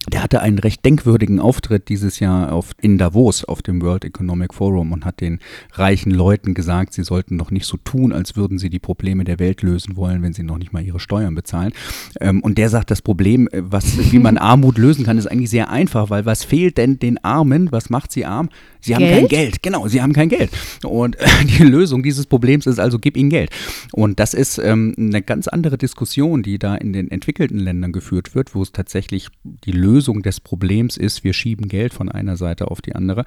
der 0.09 0.23
hatte 0.23 0.41
einen 0.41 0.57
recht 0.57 0.83
denkwürdigen 0.83 1.39
Auftritt 1.39 1.87
dieses 1.87 2.19
Jahr 2.19 2.51
auf, 2.51 2.71
in 2.81 2.97
Davos 2.97 3.43
auf 3.45 3.61
dem 3.61 3.81
World 3.83 4.03
Economic 4.03 4.55
Forum 4.55 4.91
und 4.93 5.05
hat 5.05 5.21
den 5.21 5.39
reichen 5.73 6.11
Leuten 6.11 6.55
gesagt, 6.55 6.93
sie 6.93 7.03
sollten 7.03 7.37
doch 7.37 7.51
nicht 7.51 7.67
so 7.67 7.77
tun, 7.77 8.11
als 8.11 8.35
würden 8.35 8.57
sie 8.57 8.71
die 8.71 8.79
Probleme 8.79 9.25
der 9.25 9.37
Welt 9.37 9.61
lösen 9.61 9.95
wollen, 9.97 10.23
wenn 10.23 10.33
sie 10.33 10.41
noch 10.41 10.57
nicht 10.57 10.73
mal 10.73 10.83
ihre 10.83 10.99
Steuern 10.99 11.35
bezahlen. 11.35 11.71
Ähm, 12.19 12.41
und 12.41 12.57
der 12.57 12.69
sagt, 12.69 12.89
das 12.89 13.03
Problem, 13.03 13.47
äh, 13.51 13.61
was, 13.63 14.11
wie 14.11 14.17
man 14.17 14.37
Armut 14.39 14.79
lösen 14.79 15.05
kann, 15.05 15.19
ist 15.19 15.27
eigentlich 15.27 15.51
sehr 15.51 15.69
einfach, 15.69 16.09
weil 16.09 16.25
was 16.25 16.43
fehlt 16.43 16.79
denn 16.79 16.97
den 16.97 17.23
Armen? 17.23 17.71
Was 17.71 17.91
macht 17.91 18.11
sie 18.11 18.25
arm? 18.25 18.49
Sie 18.79 18.95
haben 18.95 19.03
Geld? 19.03 19.19
kein 19.19 19.27
Geld. 19.27 19.63
Genau, 19.63 19.87
sie 19.87 20.01
haben 20.01 20.13
kein 20.13 20.29
Geld. 20.29 20.49
Und 20.83 21.15
äh, 21.19 21.27
die 21.45 21.63
Lösung 21.63 22.01
dieses 22.01 22.25
Problems 22.25 22.65
ist 22.65 22.79
also, 22.79 22.97
gib 22.97 23.17
ihnen 23.17 23.29
Geld. 23.29 23.51
Und 23.91 24.19
das 24.19 24.33
ist 24.33 24.57
ähm, 24.57 24.95
eine 24.97 25.21
ganz 25.21 25.47
andere 25.47 25.77
Diskussion, 25.77 26.41
die 26.41 26.57
da 26.57 26.73
in 26.73 26.91
den 26.91 27.11
entwickelten 27.11 27.59
Ländern 27.59 27.91
geführt 27.91 28.33
wird, 28.33 28.55
wo 28.55 28.63
es 28.63 28.71
tatsächlich 28.71 29.27
die 29.43 29.71
Lösung 29.71 29.90
Lösung 29.91 30.21
des 30.21 30.39
Problems 30.39 30.95
ist, 30.95 31.23
wir 31.23 31.33
schieben 31.33 31.67
Geld 31.67 31.93
von 31.93 32.09
einer 32.09 32.37
Seite 32.37 32.71
auf 32.71 32.81
die 32.81 32.95
andere. 32.95 33.25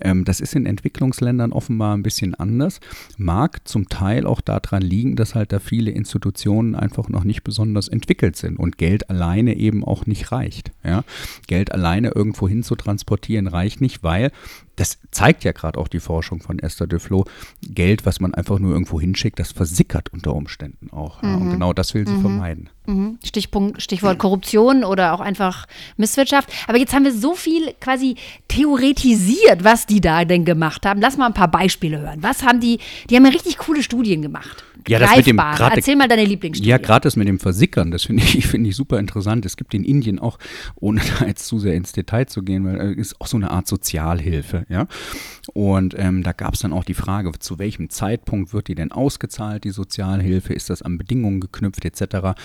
Ähm, 0.00 0.24
das 0.24 0.40
ist 0.40 0.54
in 0.54 0.64
Entwicklungsländern 0.64 1.52
offenbar 1.52 1.94
ein 1.94 2.02
bisschen 2.02 2.34
anders. 2.34 2.80
Mag 3.18 3.68
zum 3.68 3.88
Teil 3.88 4.26
auch 4.26 4.40
daran 4.40 4.82
liegen, 4.82 5.16
dass 5.16 5.34
halt 5.34 5.52
da 5.52 5.58
viele 5.58 5.90
Institutionen 5.90 6.74
einfach 6.74 7.08
noch 7.08 7.24
nicht 7.24 7.44
besonders 7.44 7.88
entwickelt 7.88 8.36
sind 8.36 8.58
und 8.58 8.78
Geld 8.78 9.10
alleine 9.10 9.54
eben 9.56 9.84
auch 9.84 10.06
nicht 10.06 10.32
reicht. 10.32 10.72
Ja? 10.82 11.04
Geld 11.46 11.72
alleine 11.72 12.12
irgendwo 12.14 12.48
hin 12.48 12.62
zu 12.62 12.74
transportieren 12.74 13.46
reicht 13.46 13.80
nicht, 13.80 14.02
weil 14.02 14.30
das 14.78 14.98
zeigt 15.10 15.44
ja 15.44 15.52
gerade 15.52 15.78
auch 15.78 15.88
die 15.88 16.00
Forschung 16.00 16.40
von 16.40 16.58
Esther 16.58 16.86
Duflo, 16.86 17.24
Geld, 17.62 18.06
was 18.06 18.20
man 18.20 18.34
einfach 18.34 18.58
nur 18.58 18.72
irgendwo 18.72 19.00
hinschickt, 19.00 19.38
das 19.38 19.52
versickert 19.52 20.12
unter 20.12 20.34
Umständen 20.34 20.90
auch. 20.90 21.20
Mhm. 21.22 21.28
Ja, 21.28 21.34
und 21.36 21.46
mhm. 21.46 21.50
genau 21.52 21.72
das 21.72 21.94
will 21.94 22.06
sie 22.06 22.14
mhm. 22.14 22.20
vermeiden. 22.20 22.70
Mhm. 22.86 23.18
Stichpunkt, 23.22 23.82
Stichwort 23.82 24.18
Korruption 24.18 24.82
oder 24.84 25.12
auch 25.12 25.20
einfach 25.20 25.66
Misswirtschaft. 25.96 26.50
Aber 26.66 26.78
jetzt 26.78 26.94
haben 26.94 27.04
wir 27.04 27.12
so 27.12 27.34
viel 27.34 27.74
quasi 27.80 28.16
theoretisiert, 28.48 29.62
was 29.62 29.86
die 29.86 30.00
da 30.00 30.24
denn 30.24 30.44
gemacht 30.44 30.86
haben. 30.86 31.00
Lass 31.00 31.18
mal 31.18 31.26
ein 31.26 31.34
paar 31.34 31.50
Beispiele 31.50 31.98
hören. 32.00 32.22
Was 32.22 32.42
haben 32.42 32.60
die, 32.60 32.78
die 33.10 33.16
haben 33.16 33.26
ja 33.26 33.30
richtig 33.30 33.58
coole 33.58 33.82
Studien 33.82 34.22
gemacht. 34.22 34.64
Ja, 34.86 34.98
das 34.98 35.16
mit 35.16 35.26
dem 35.26 35.36
grade, 35.36 35.76
Erzähl 35.76 35.96
mal 35.96 36.08
deine 36.08 36.24
Lieblingsstudie. 36.24 36.68
Ja, 36.68 36.78
gerade 36.78 37.02
das 37.02 37.16
mit 37.16 37.28
dem 37.28 37.38
Versickern, 37.38 37.90
das 37.90 38.04
finde 38.04 38.22
ich, 38.22 38.46
find 38.46 38.66
ich 38.66 38.76
super 38.76 38.98
interessant. 38.98 39.44
Es 39.44 39.56
gibt 39.56 39.74
in 39.74 39.84
Indien 39.84 40.18
auch, 40.18 40.38
ohne 40.76 41.02
da 41.18 41.26
jetzt 41.26 41.46
zu 41.46 41.58
sehr 41.58 41.74
ins 41.74 41.92
Detail 41.92 42.26
zu 42.26 42.42
gehen, 42.42 42.64
weil 42.64 42.76
es 42.76 42.96
äh, 42.96 43.00
ist 43.00 43.20
auch 43.20 43.26
so 43.26 43.36
eine 43.36 43.50
Art 43.50 43.66
Sozialhilfe 43.66 44.64
Ja? 44.68 44.86
Und 45.54 45.94
ähm, 45.98 46.22
da 46.22 46.32
gab 46.32 46.54
es 46.54 46.60
dann 46.60 46.72
auch 46.72 46.84
die 46.84 46.94
Frage, 46.94 47.32
zu 47.38 47.58
welchem 47.58 47.90
Zeitpunkt 47.90 48.52
wird 48.52 48.68
die 48.68 48.74
denn 48.74 48.92
ausgezahlt, 48.92 49.64
die 49.64 49.70
Sozialhilfe? 49.70 50.52
Ist 50.52 50.70
das 50.70 50.82
an 50.82 50.98
Bedingungen 50.98 51.40
geknüpft, 51.40 51.84
etc.? 51.84 52.38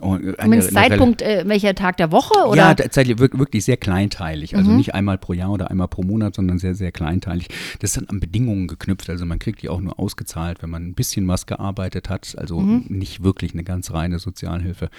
Und, 0.00 0.24
äh, 0.24 0.34
eine, 0.38 0.60
Zeitpunkt, 0.60 1.22
äh, 1.22 1.44
welcher 1.46 1.74
Tag 1.74 1.96
der 1.96 2.12
Woche? 2.12 2.46
Oder? 2.46 2.56
Ja, 2.56 2.74
tatsächlich 2.74 3.18
wirklich 3.18 3.64
sehr 3.64 3.76
kleinteilig. 3.76 4.56
Also 4.56 4.70
mhm. 4.70 4.76
nicht 4.76 4.94
einmal 4.94 5.18
pro 5.18 5.32
Jahr 5.32 5.50
oder 5.50 5.70
einmal 5.70 5.88
pro 5.88 6.02
Monat, 6.02 6.34
sondern 6.34 6.58
sehr, 6.58 6.74
sehr 6.74 6.92
kleinteilig. 6.92 7.48
Das 7.80 7.90
ist 7.90 7.96
dann 7.96 8.08
an 8.08 8.20
Bedingungen 8.20 8.68
geknüpft. 8.68 9.08
Also 9.08 9.24
man 9.24 9.38
kriegt 9.38 9.62
die 9.62 9.68
auch 9.68 9.80
nur 9.80 9.98
ausgezahlt, 9.98 10.62
wenn 10.62 10.70
man 10.70 10.86
ein 10.86 10.94
bisschen 10.94 11.26
was 11.28 11.46
gearbeitet 11.46 12.10
hat. 12.10 12.34
Also 12.36 12.60
mhm. 12.60 12.84
nicht 12.88 13.22
wirklich 13.22 13.54
eine 13.54 13.64
ganz 13.64 13.90
reine 13.92 14.18
Sozialhilfe. 14.18 14.90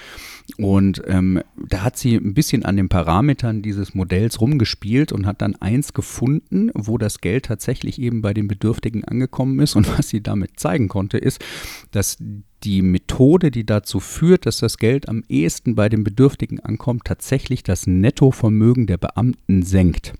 Und 0.57 1.01
ähm, 1.07 1.41
da 1.55 1.83
hat 1.83 1.97
sie 1.97 2.15
ein 2.15 2.33
bisschen 2.33 2.65
an 2.65 2.75
den 2.75 2.89
Parametern 2.89 3.61
dieses 3.61 3.93
Modells 3.93 4.41
rumgespielt 4.41 5.11
und 5.11 5.25
hat 5.25 5.41
dann 5.41 5.55
eins 5.57 5.93
gefunden, 5.93 6.71
wo 6.73 6.97
das 6.97 7.21
Geld 7.21 7.49
tatsächlich 7.51 7.99
eben 7.99 8.21
bei 8.21 8.33
den 8.33 8.47
Bedürftigen 8.47 9.03
angekommen 9.03 9.59
ist. 9.59 9.75
Und 9.75 9.97
was 9.97 10.07
sie 10.07 10.23
damit 10.23 10.59
zeigen 10.59 10.87
konnte, 10.87 11.17
ist, 11.17 11.43
dass 11.91 12.17
die 12.63 12.81
Methode, 12.81 13.51
die 13.51 13.65
dazu 13.65 13.99
führt, 13.99 14.45
dass 14.45 14.57
das 14.57 14.77
Geld 14.77 15.09
am 15.09 15.23
ehesten 15.27 15.75
bei 15.75 15.89
den 15.89 16.03
Bedürftigen 16.03 16.59
ankommt, 16.59 17.05
tatsächlich 17.05 17.63
das 17.63 17.87
Nettovermögen 17.87 18.87
der 18.87 18.97
Beamten 18.97 19.63
senkt. 19.63 20.13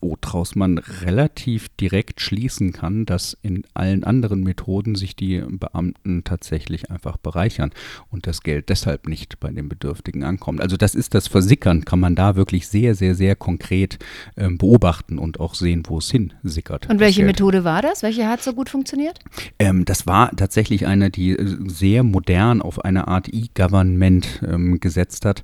Woraus 0.00 0.54
man 0.54 0.78
relativ 0.78 1.68
direkt 1.80 2.20
schließen 2.20 2.72
kann, 2.72 3.06
dass 3.06 3.36
in 3.42 3.64
allen 3.74 4.04
anderen 4.04 4.42
Methoden 4.42 4.94
sich 4.94 5.16
die 5.16 5.42
Beamten 5.48 6.24
tatsächlich 6.24 6.90
einfach 6.90 7.16
bereichern 7.16 7.70
und 8.10 8.26
das 8.26 8.42
Geld 8.42 8.68
deshalb 8.68 9.08
nicht 9.08 9.40
bei 9.40 9.50
den 9.50 9.68
Bedürftigen 9.68 10.24
ankommt. 10.24 10.60
Also 10.60 10.76
das 10.76 10.94
ist 10.94 11.14
das 11.14 11.28
Versickern, 11.28 11.84
kann 11.84 12.00
man 12.00 12.14
da 12.14 12.36
wirklich 12.36 12.68
sehr, 12.68 12.94
sehr, 12.94 13.14
sehr 13.14 13.36
konkret 13.36 13.98
äh, 14.36 14.48
beobachten 14.48 15.18
und 15.18 15.40
auch 15.40 15.54
sehen, 15.54 15.82
wo 15.86 15.98
es 15.98 16.10
hin 16.10 16.32
sickert. 16.42 16.88
Und 16.88 17.00
welche 17.00 17.24
Methode 17.24 17.64
war 17.64 17.82
das? 17.82 18.02
Welche 18.02 18.28
hat 18.28 18.42
so 18.42 18.52
gut 18.52 18.68
funktioniert? 18.68 19.18
Ähm, 19.58 19.84
das 19.84 20.06
war 20.06 20.34
tatsächlich 20.36 20.86
eine, 20.86 21.10
die 21.10 21.43
sehr 21.44 22.02
modern 22.02 22.62
auf 22.62 22.84
eine 22.84 23.08
Art 23.08 23.28
E-Government 23.32 24.42
ähm, 24.46 24.80
gesetzt 24.80 25.24
hat, 25.24 25.42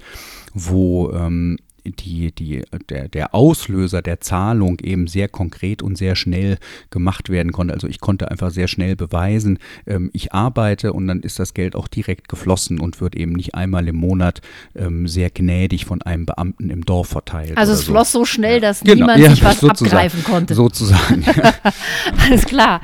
wo 0.54 1.10
ähm, 1.12 1.58
die, 1.84 2.32
die, 2.32 2.62
der, 2.88 3.08
der 3.08 3.34
Auslöser 3.34 4.02
der 4.02 4.20
Zahlung 4.20 4.78
eben 4.80 5.06
sehr 5.06 5.28
konkret 5.28 5.82
und 5.82 5.96
sehr 5.96 6.16
schnell 6.16 6.58
gemacht 6.90 7.28
werden 7.28 7.52
konnte. 7.52 7.74
Also 7.74 7.86
ich 7.86 8.00
konnte 8.00 8.30
einfach 8.30 8.50
sehr 8.50 8.68
schnell 8.68 8.96
beweisen, 8.96 9.58
ähm, 9.86 10.10
ich 10.12 10.32
arbeite 10.32 10.92
und 10.92 11.06
dann 11.06 11.20
ist 11.20 11.38
das 11.38 11.54
Geld 11.54 11.76
auch 11.76 11.88
direkt 11.88 12.28
geflossen 12.28 12.80
und 12.80 13.00
wird 13.00 13.14
eben 13.16 13.32
nicht 13.32 13.54
einmal 13.54 13.86
im 13.88 13.96
Monat 13.96 14.40
ähm, 14.74 15.08
sehr 15.08 15.30
gnädig 15.30 15.84
von 15.84 16.02
einem 16.02 16.26
Beamten 16.26 16.70
im 16.70 16.84
Dorf 16.84 17.08
verteilt. 17.08 17.56
Also 17.56 17.72
es 17.72 17.84
so. 17.84 17.92
floss 17.92 18.12
so 18.12 18.24
schnell, 18.24 18.60
dass 18.60 18.80
genau. 18.80 18.94
niemand 18.94 19.20
ja, 19.20 19.30
sich 19.30 19.44
was 19.44 19.64
abgreifen 19.64 20.24
konnte. 20.24 20.54
Sozusagen. 20.54 21.22
Ja. 21.22 21.54
Alles 22.26 22.44
klar. 22.44 22.80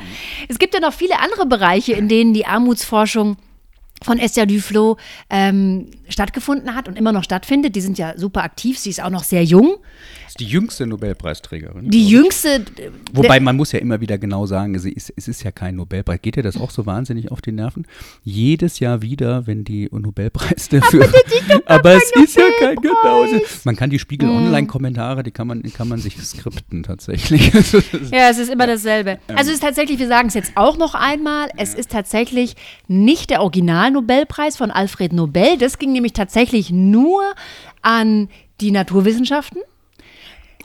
Es 0.49 0.59
gibt 0.59 0.75
ja 0.75 0.81
noch 0.81 0.93
viele 0.93 1.19
andere 1.21 1.47
Bereiche, 1.47 1.93
in 1.93 2.09
denen 2.09 2.35
die 2.35 2.47
Armutsforschung 2.47 3.37
von 4.05 4.19
Esther 4.19 4.47
Duflo 4.47 4.99
ähm, 5.31 5.91
stattgefunden 6.09 6.75
hat 6.75 6.89
und 6.89 6.99
immer 6.99 7.13
noch 7.13 7.25
stattfindet. 7.25 7.77
Die 7.77 7.81
sind 7.81 7.99
ja 7.99 8.17
super 8.17 8.43
aktiv. 8.43 8.79
Sie 8.79 8.91
ist 8.91 9.03
auch 9.03 9.11
noch 9.11 9.25
sehr 9.25 9.45
jung. 9.45 9.77
Ist 10.37 10.41
die 10.41 10.53
jüngste 10.53 10.87
Nobelpreisträgerin. 10.87 11.91
Die 11.91 12.07
jüngste. 12.07 12.63
Wobei 13.13 13.41
man 13.41 13.57
muss 13.57 13.73
ja 13.73 13.79
immer 13.79 14.01
wieder 14.01 14.19
genau 14.19 14.45
sagen, 14.45 14.79
sie 14.79 14.93
ist, 14.93 15.13
es 15.17 15.29
ist 15.29 15.43
ja 15.43 15.51
kein 15.51 15.77
Nobelpreis. 15.77 16.21
Geht 16.21 16.37
dir 16.37 16.43
das 16.43 16.61
auch 16.61 16.71
so 16.71 16.85
wahnsinnig 16.85 17.33
auf 17.33 17.41
die 17.41 17.53
Nerven? 17.53 17.87
Jedes 18.23 18.79
Jahr 18.79 19.01
wieder, 19.01 19.47
wenn 19.47 19.65
die 19.65 19.89
Nobelpreis 19.91 20.69
dafür. 20.69 21.05
Aber, 21.05 21.63
aber 21.67 21.95
es 21.95 22.11
ist 22.15 22.37
ja 22.37 22.45
kein 22.61 22.77
genau. 22.77 23.25
Man 23.65 23.77
kann 23.77 23.89
die 23.89 23.99
Spiegel 23.99 24.29
hm. 24.29 24.37
Online-Kommentare, 24.37 25.23
die 25.23 25.31
kann 25.31 25.47
man, 25.47 25.63
die 25.63 25.71
kann 25.71 25.89
man 25.89 26.01
sich 26.01 26.17
skripten 26.23 26.83
tatsächlich. 26.83 27.53
ja, 28.13 28.29
es 28.29 28.39
ist 28.39 28.51
immer 28.51 28.67
dasselbe. 28.67 29.19
Also 29.29 29.51
es 29.51 29.57
ist 29.57 29.63
tatsächlich, 29.63 29.99
wir 29.99 30.09
sagen 30.09 30.29
es 30.29 30.35
jetzt 30.35 30.53
auch 30.55 30.77
noch 30.77 30.95
einmal, 30.95 31.49
es 31.57 31.75
ist 31.75 31.91
tatsächlich 31.91 32.57
nicht 32.89 33.31
der 33.31 33.41
Original-Nobelpreis 33.41 34.59
von 34.59 34.71
Alfred 34.71 35.15
Nobel. 35.15 35.57
Das 35.59 35.79
ging 35.79 35.93
nämlich 35.93 36.13
tatsächlich 36.13 36.71
nur 36.71 37.23
an 37.81 38.29
die 38.61 38.71
Naturwissenschaften. 38.71 39.61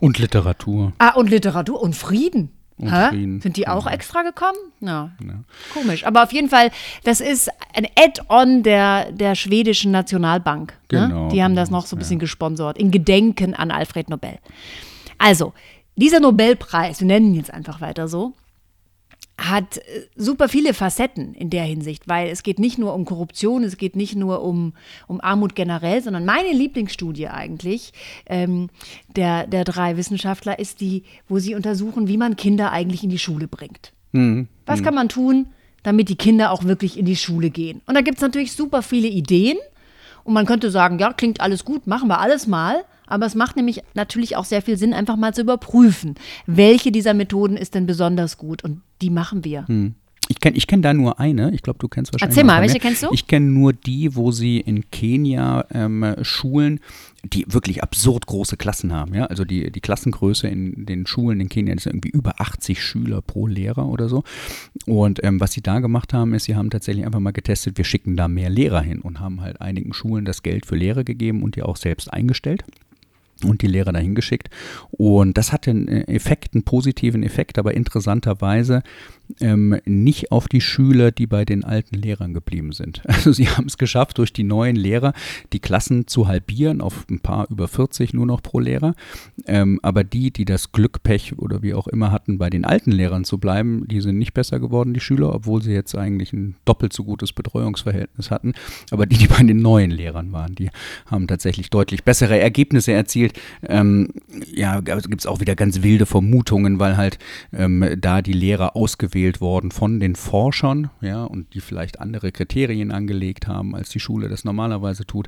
Und 0.02 0.20
Literatur. 0.20 0.92
Ah, 0.98 1.14
und 1.14 1.30
Literatur 1.30 1.82
und 1.82 1.96
Frieden. 1.96 2.52
Sind 2.78 3.58
die 3.58 3.68
auch 3.68 3.86
ja. 3.86 3.92
extra 3.92 4.24
gekommen? 4.24 4.58
Ja. 4.80 5.12
ja. 5.24 5.44
Komisch. 5.74 6.04
Aber 6.06 6.24
auf 6.24 6.34
jeden 6.34 6.50
Fall, 6.50 6.72
das 7.04 7.22
ist 7.22 7.50
ein 7.76 7.86
Add-on 7.96 8.64
der, 8.64 9.12
der 9.12 9.36
schwedischen 9.36 9.92
Nationalbank. 9.92 10.74
Ne? 10.92 11.08
Genau. 11.08 11.24
Ne? 11.26 11.32
Die 11.32 11.44
haben 11.44 11.56
das 11.56 11.70
noch 11.70 11.86
so 11.86 11.96
ein 11.96 12.00
bisschen 12.00 12.18
ja. 12.18 12.22
gesponsert, 12.22 12.80
in 12.80 12.90
Gedenken 12.90 13.54
an 13.54 13.70
Alfred 13.70 14.10
Nobel. 14.10 14.40
Also, 15.20 15.54
dieser 15.96 16.20
Nobelpreis, 16.20 17.00
wir 17.02 17.08
nennen 17.08 17.28
ihn 17.28 17.36
jetzt 17.36 17.54
einfach 17.54 17.82
weiter 17.82 18.08
so, 18.08 18.34
hat 19.50 19.78
äh, 19.78 19.82
super 20.16 20.48
viele 20.50 20.74
Facetten 20.74 21.34
in 21.34 21.50
der 21.50 21.64
Hinsicht, 21.64 22.08
weil 22.08 22.30
es 22.30 22.44
geht 22.44 22.60
nicht 22.60 22.78
nur 22.78 22.94
um 22.94 23.06
Korruption, 23.06 23.64
es 23.64 23.78
geht 23.78 23.96
nicht 23.96 24.16
nur 24.16 24.42
um, 24.44 24.74
um 25.08 25.20
Armut 25.22 25.56
generell, 25.56 26.02
sondern 26.02 26.26
meine 26.26 26.52
Lieblingsstudie 26.52 27.28
eigentlich 27.28 27.94
ähm, 28.28 28.70
der, 29.16 29.48
der 29.48 29.64
drei 29.64 29.98
Wissenschaftler 29.98 30.60
ist 30.60 30.82
die, 30.82 31.04
wo 31.28 31.40
sie 31.40 31.56
untersuchen, 31.56 32.08
wie 32.08 32.18
man 32.18 32.36
Kinder 32.36 32.72
eigentlich 32.72 33.04
in 33.04 33.10
die 33.10 33.20
Schule 33.20 33.48
bringt. 33.48 33.94
Mhm. 34.12 34.48
Was 34.66 34.80
mhm. 34.82 34.86
kann 34.86 34.96
man 34.96 35.10
tun, 35.10 35.48
damit 35.84 36.10
die 36.10 36.16
Kinder 36.16 36.52
auch 36.52 36.64
wirklich 36.64 36.98
in 36.98 37.06
die 37.06 37.16
Schule 37.16 37.50
gehen? 37.50 37.82
Und 37.88 37.96
da 37.96 38.02
gibt 38.02 38.18
es 38.18 38.22
natürlich 38.22 38.54
super 38.54 38.82
viele 38.84 39.08
Ideen 39.08 39.58
und 40.24 40.34
man 40.34 40.46
könnte 40.46 40.70
sagen, 40.72 41.00
ja, 41.00 41.14
klingt 41.14 41.42
alles 41.42 41.66
gut, 41.66 41.88
machen 41.88 42.08
wir 42.08 42.20
alles 42.20 42.48
mal. 42.48 42.84
Aber 43.12 43.26
es 43.26 43.36
macht 43.36 43.56
nämlich 43.58 43.82
natürlich 43.94 44.38
auch 44.38 44.46
sehr 44.46 44.62
viel 44.62 44.78
Sinn, 44.78 44.94
einfach 44.94 45.18
mal 45.18 45.34
zu 45.34 45.42
überprüfen, 45.42 46.16
welche 46.46 46.92
dieser 46.92 47.14
Methoden 47.14 47.58
ist 47.58 47.76
denn 47.76 47.86
besonders 47.86 48.38
gut. 48.38 48.64
Und 48.64 48.82
die 49.02 49.10
machen 49.10 49.44
wir. 49.44 49.68
Hm. 49.68 49.96
Ich 50.32 50.40
kenne 50.40 50.56
ich 50.56 50.66
kenn 50.66 50.82
da 50.82 50.94
nur 50.94 51.20
eine. 51.20 51.52
Ich 51.54 51.62
glaube, 51.62 51.80
du 51.80 51.90
kennst 51.90 52.14
wahrscheinlich. 52.14 52.38
Erzähl 52.38 52.48
mal, 52.48 52.62
welche 52.62 52.80
kennst 52.80 53.04
du? 53.04 53.10
Ich 53.12 53.28
kenne 53.28 53.48
nur 53.48 53.74
die, 53.74 54.16
wo 54.16 54.32
sie 54.32 54.62
in 54.62 54.90
Kenia 54.90 55.66
ähm, 55.74 56.16
Schulen, 56.22 56.80
die 57.26 57.44
wirklich 57.50 57.84
absurd 57.84 58.28
große 58.28 58.56
Klassen 58.56 58.94
haben. 58.94 59.14
Ja? 59.14 59.26
Also 59.26 59.44
die, 59.44 59.72
die 59.72 59.82
Klassengröße 59.82 60.48
in 60.48 60.86
den 60.86 61.06
Schulen 61.06 61.42
in 61.42 61.50
Kenia 61.50 61.74
ist 61.74 61.86
irgendwie 61.86 62.12
über 62.12 62.40
80 62.40 62.82
Schüler 62.82 63.22
pro 63.22 63.46
Lehrer 63.46 63.90
oder 63.90 64.08
so. 64.08 64.24
Und 64.86 65.22
ähm, 65.22 65.42
was 65.42 65.52
sie 65.52 65.62
da 65.62 65.80
gemacht 65.80 66.14
haben, 66.14 66.34
ist, 66.34 66.46
sie 66.46 66.56
haben 66.56 66.70
tatsächlich 66.70 67.06
einfach 67.06 67.20
mal 67.20 67.32
getestet, 67.32 67.78
wir 67.78 67.84
schicken 67.84 68.16
da 68.16 68.30
mehr 68.30 68.50
Lehrer 68.50 68.82
hin 68.82 69.02
und 69.02 69.20
haben 69.20 69.42
halt 69.42 69.60
einigen 69.60 69.92
Schulen 69.92 70.24
das 70.24 70.44
Geld 70.44 70.66
für 70.66 70.78
Lehrer 70.78 71.04
gegeben 71.04 71.44
und 71.44 71.58
die 71.58 71.64
auch 71.64 71.76
selbst 71.76 72.12
eingestellt 72.12 72.64
und 73.46 73.62
die 73.62 73.68
Lehrer 73.68 73.92
dahin 73.92 74.16
geschickt. 74.16 74.50
Und 74.92 75.38
das 75.38 75.52
hatte 75.52 75.72
einen 75.72 75.88
Effekt, 75.88 76.54
einen 76.54 76.64
positiven 76.64 77.24
Effekt, 77.24 77.58
aber 77.58 77.74
interessanterweise 77.74 78.84
ähm, 79.40 79.80
nicht 79.86 80.32
auf 80.32 80.48
die 80.48 80.62
Schüler, 80.62 81.12
die 81.12 81.28
bei 81.28 81.46
den 81.46 81.64
alten 81.64 81.96
Lehrern 81.96 82.34
geblieben 82.34 82.72
sind. 82.72 83.02
Also 83.22 83.34
sie 83.34 83.50
haben 83.50 83.68
es 83.68 83.78
geschafft, 83.78 84.18
durch 84.18 84.34
die 84.34 84.44
neuen 84.44 84.76
Lehrer 84.76 85.14
die 85.54 85.60
Klassen 85.60 86.08
zu 86.08 86.28
halbieren 86.28 86.82
auf 86.82 87.06
ein 87.08 87.20
paar 87.20 87.48
über 87.52 87.68
40 87.68 88.16
nur 88.16 88.26
noch 88.26 88.42
pro 88.42 88.60
Lehrer. 88.60 88.96
Ähm, 89.46 89.80
aber 89.84 90.04
die, 90.04 90.32
die 90.32 90.44
das 90.44 90.72
Glück, 90.72 91.04
Pech 91.04 91.38
oder 91.38 91.62
wie 91.62 91.76
auch 91.76 91.88
immer 91.88 92.12
hatten, 92.12 92.40
bei 92.40 92.50
den 92.50 92.66
alten 92.66 92.92
Lehrern 92.92 93.24
zu 93.24 93.38
bleiben, 93.38 93.88
die 93.88 94.02
sind 94.02 94.18
nicht 94.18 94.34
besser 94.34 94.60
geworden, 94.60 94.96
die 94.96 95.00
Schüler, 95.00 95.36
obwohl 95.36 95.62
sie 95.62 95.72
jetzt 95.72 95.96
eigentlich 95.96 96.34
ein 96.34 96.56
doppelt 96.66 96.94
so 96.94 97.04
gutes 97.04 97.32
Betreuungsverhältnis 97.32 98.32
hatten. 98.32 98.54
Aber 98.90 99.06
die, 99.06 99.18
die 99.18 99.28
bei 99.28 99.44
den 99.44 99.58
neuen 99.58 99.92
Lehrern 99.92 100.32
waren, 100.32 100.56
die 100.56 100.72
haben 101.06 101.28
tatsächlich 101.28 101.70
deutlich 101.70 102.04
bessere 102.04 102.40
Ergebnisse 102.40 102.92
erzielt. 102.92 103.40
Ähm, 103.68 104.10
ja, 104.52 104.80
gibt 104.80 105.20
es 105.20 105.28
auch 105.28 105.42
wieder 105.42 105.56
ganz 105.56 105.84
wilde 105.84 106.08
Vermutungen, 106.08 106.80
weil 106.80 106.98
halt 106.98 107.20
ähm, 107.54 107.86
da 108.00 108.22
die 108.22 108.34
Lehrer 108.34 108.76
ausgewählt 108.76 109.21
ausgewählt 109.22 109.42
worden 109.42 109.72
von 109.72 110.00
den 110.00 110.16
Forschern, 110.16 110.90
ja, 111.02 111.24
und 111.24 111.54
die 111.54 111.62
vielleicht 111.62 112.00
andere 112.00 112.32
Kriterien 112.32 112.92
angelegt 112.92 113.48
haben, 113.48 113.76
als 113.76 113.90
die 113.90 114.00
Schule 114.00 114.30
das 114.30 114.44
normalerweise 114.44 115.06
tut. 115.06 115.28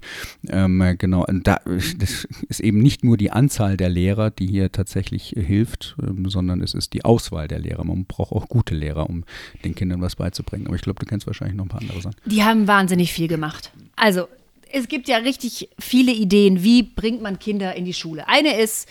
Ähm, 0.49 0.95
genau, 0.97 1.25
und 1.25 1.45
da, 1.45 1.59
das 1.65 2.27
ist 2.49 2.59
eben 2.59 2.79
nicht 2.79 3.03
nur 3.03 3.17
die 3.17 3.31
Anzahl 3.31 3.77
der 3.77 3.89
Lehrer, 3.89 4.31
die 4.31 4.47
hier 4.47 4.71
tatsächlich 4.71 5.35
hilft, 5.37 5.95
ähm, 6.01 6.27
sondern 6.29 6.61
es 6.61 6.73
ist 6.73 6.93
die 6.93 7.05
Auswahl 7.05 7.47
der 7.47 7.59
Lehrer. 7.59 7.83
Man 7.83 8.05
braucht 8.05 8.31
auch 8.31 8.47
gute 8.47 8.73
Lehrer, 8.73 9.09
um 9.09 9.23
den 9.63 9.75
Kindern 9.75 10.01
was 10.01 10.15
beizubringen. 10.15 10.67
Aber 10.67 10.75
ich 10.75 10.81
glaube, 10.81 10.99
du 10.99 11.05
kennst 11.05 11.27
wahrscheinlich 11.27 11.55
noch 11.55 11.65
ein 11.65 11.69
paar 11.69 11.81
andere 11.81 12.01
Sachen. 12.01 12.15
Die 12.25 12.43
haben 12.43 12.67
wahnsinnig 12.67 13.13
viel 13.13 13.27
gemacht. 13.27 13.71
Also, 13.95 14.27
es 14.71 14.87
gibt 14.87 15.07
ja 15.07 15.17
richtig 15.17 15.69
viele 15.77 16.11
Ideen, 16.11 16.63
wie 16.63 16.81
bringt 16.81 17.21
man 17.21 17.37
Kinder 17.37 17.75
in 17.75 17.85
die 17.85 17.93
Schule. 17.93 18.27
Eine 18.27 18.59
ist, 18.59 18.89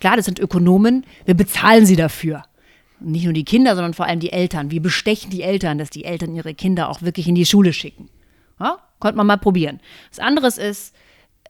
klar, 0.00 0.16
das 0.16 0.24
sind 0.24 0.38
Ökonomen, 0.38 1.04
wir 1.26 1.34
bezahlen 1.34 1.84
sie 1.84 1.96
dafür 1.96 2.44
nicht 3.00 3.24
nur 3.24 3.32
die 3.32 3.44
Kinder, 3.44 3.74
sondern 3.74 3.94
vor 3.94 4.06
allem 4.06 4.20
die 4.20 4.32
Eltern. 4.32 4.70
Wir 4.70 4.82
bestechen 4.82 5.30
die 5.30 5.42
Eltern, 5.42 5.78
dass 5.78 5.90
die 5.90 6.04
Eltern 6.04 6.34
ihre 6.34 6.54
Kinder 6.54 6.88
auch 6.88 7.02
wirklich 7.02 7.28
in 7.28 7.34
die 7.34 7.46
Schule 7.46 7.72
schicken. 7.72 8.08
Ja, 8.60 8.78
konnte 8.98 9.16
man 9.16 9.26
mal 9.26 9.36
probieren. 9.36 9.80
Das 10.10 10.18
andere 10.18 10.48
ist, 10.48 10.94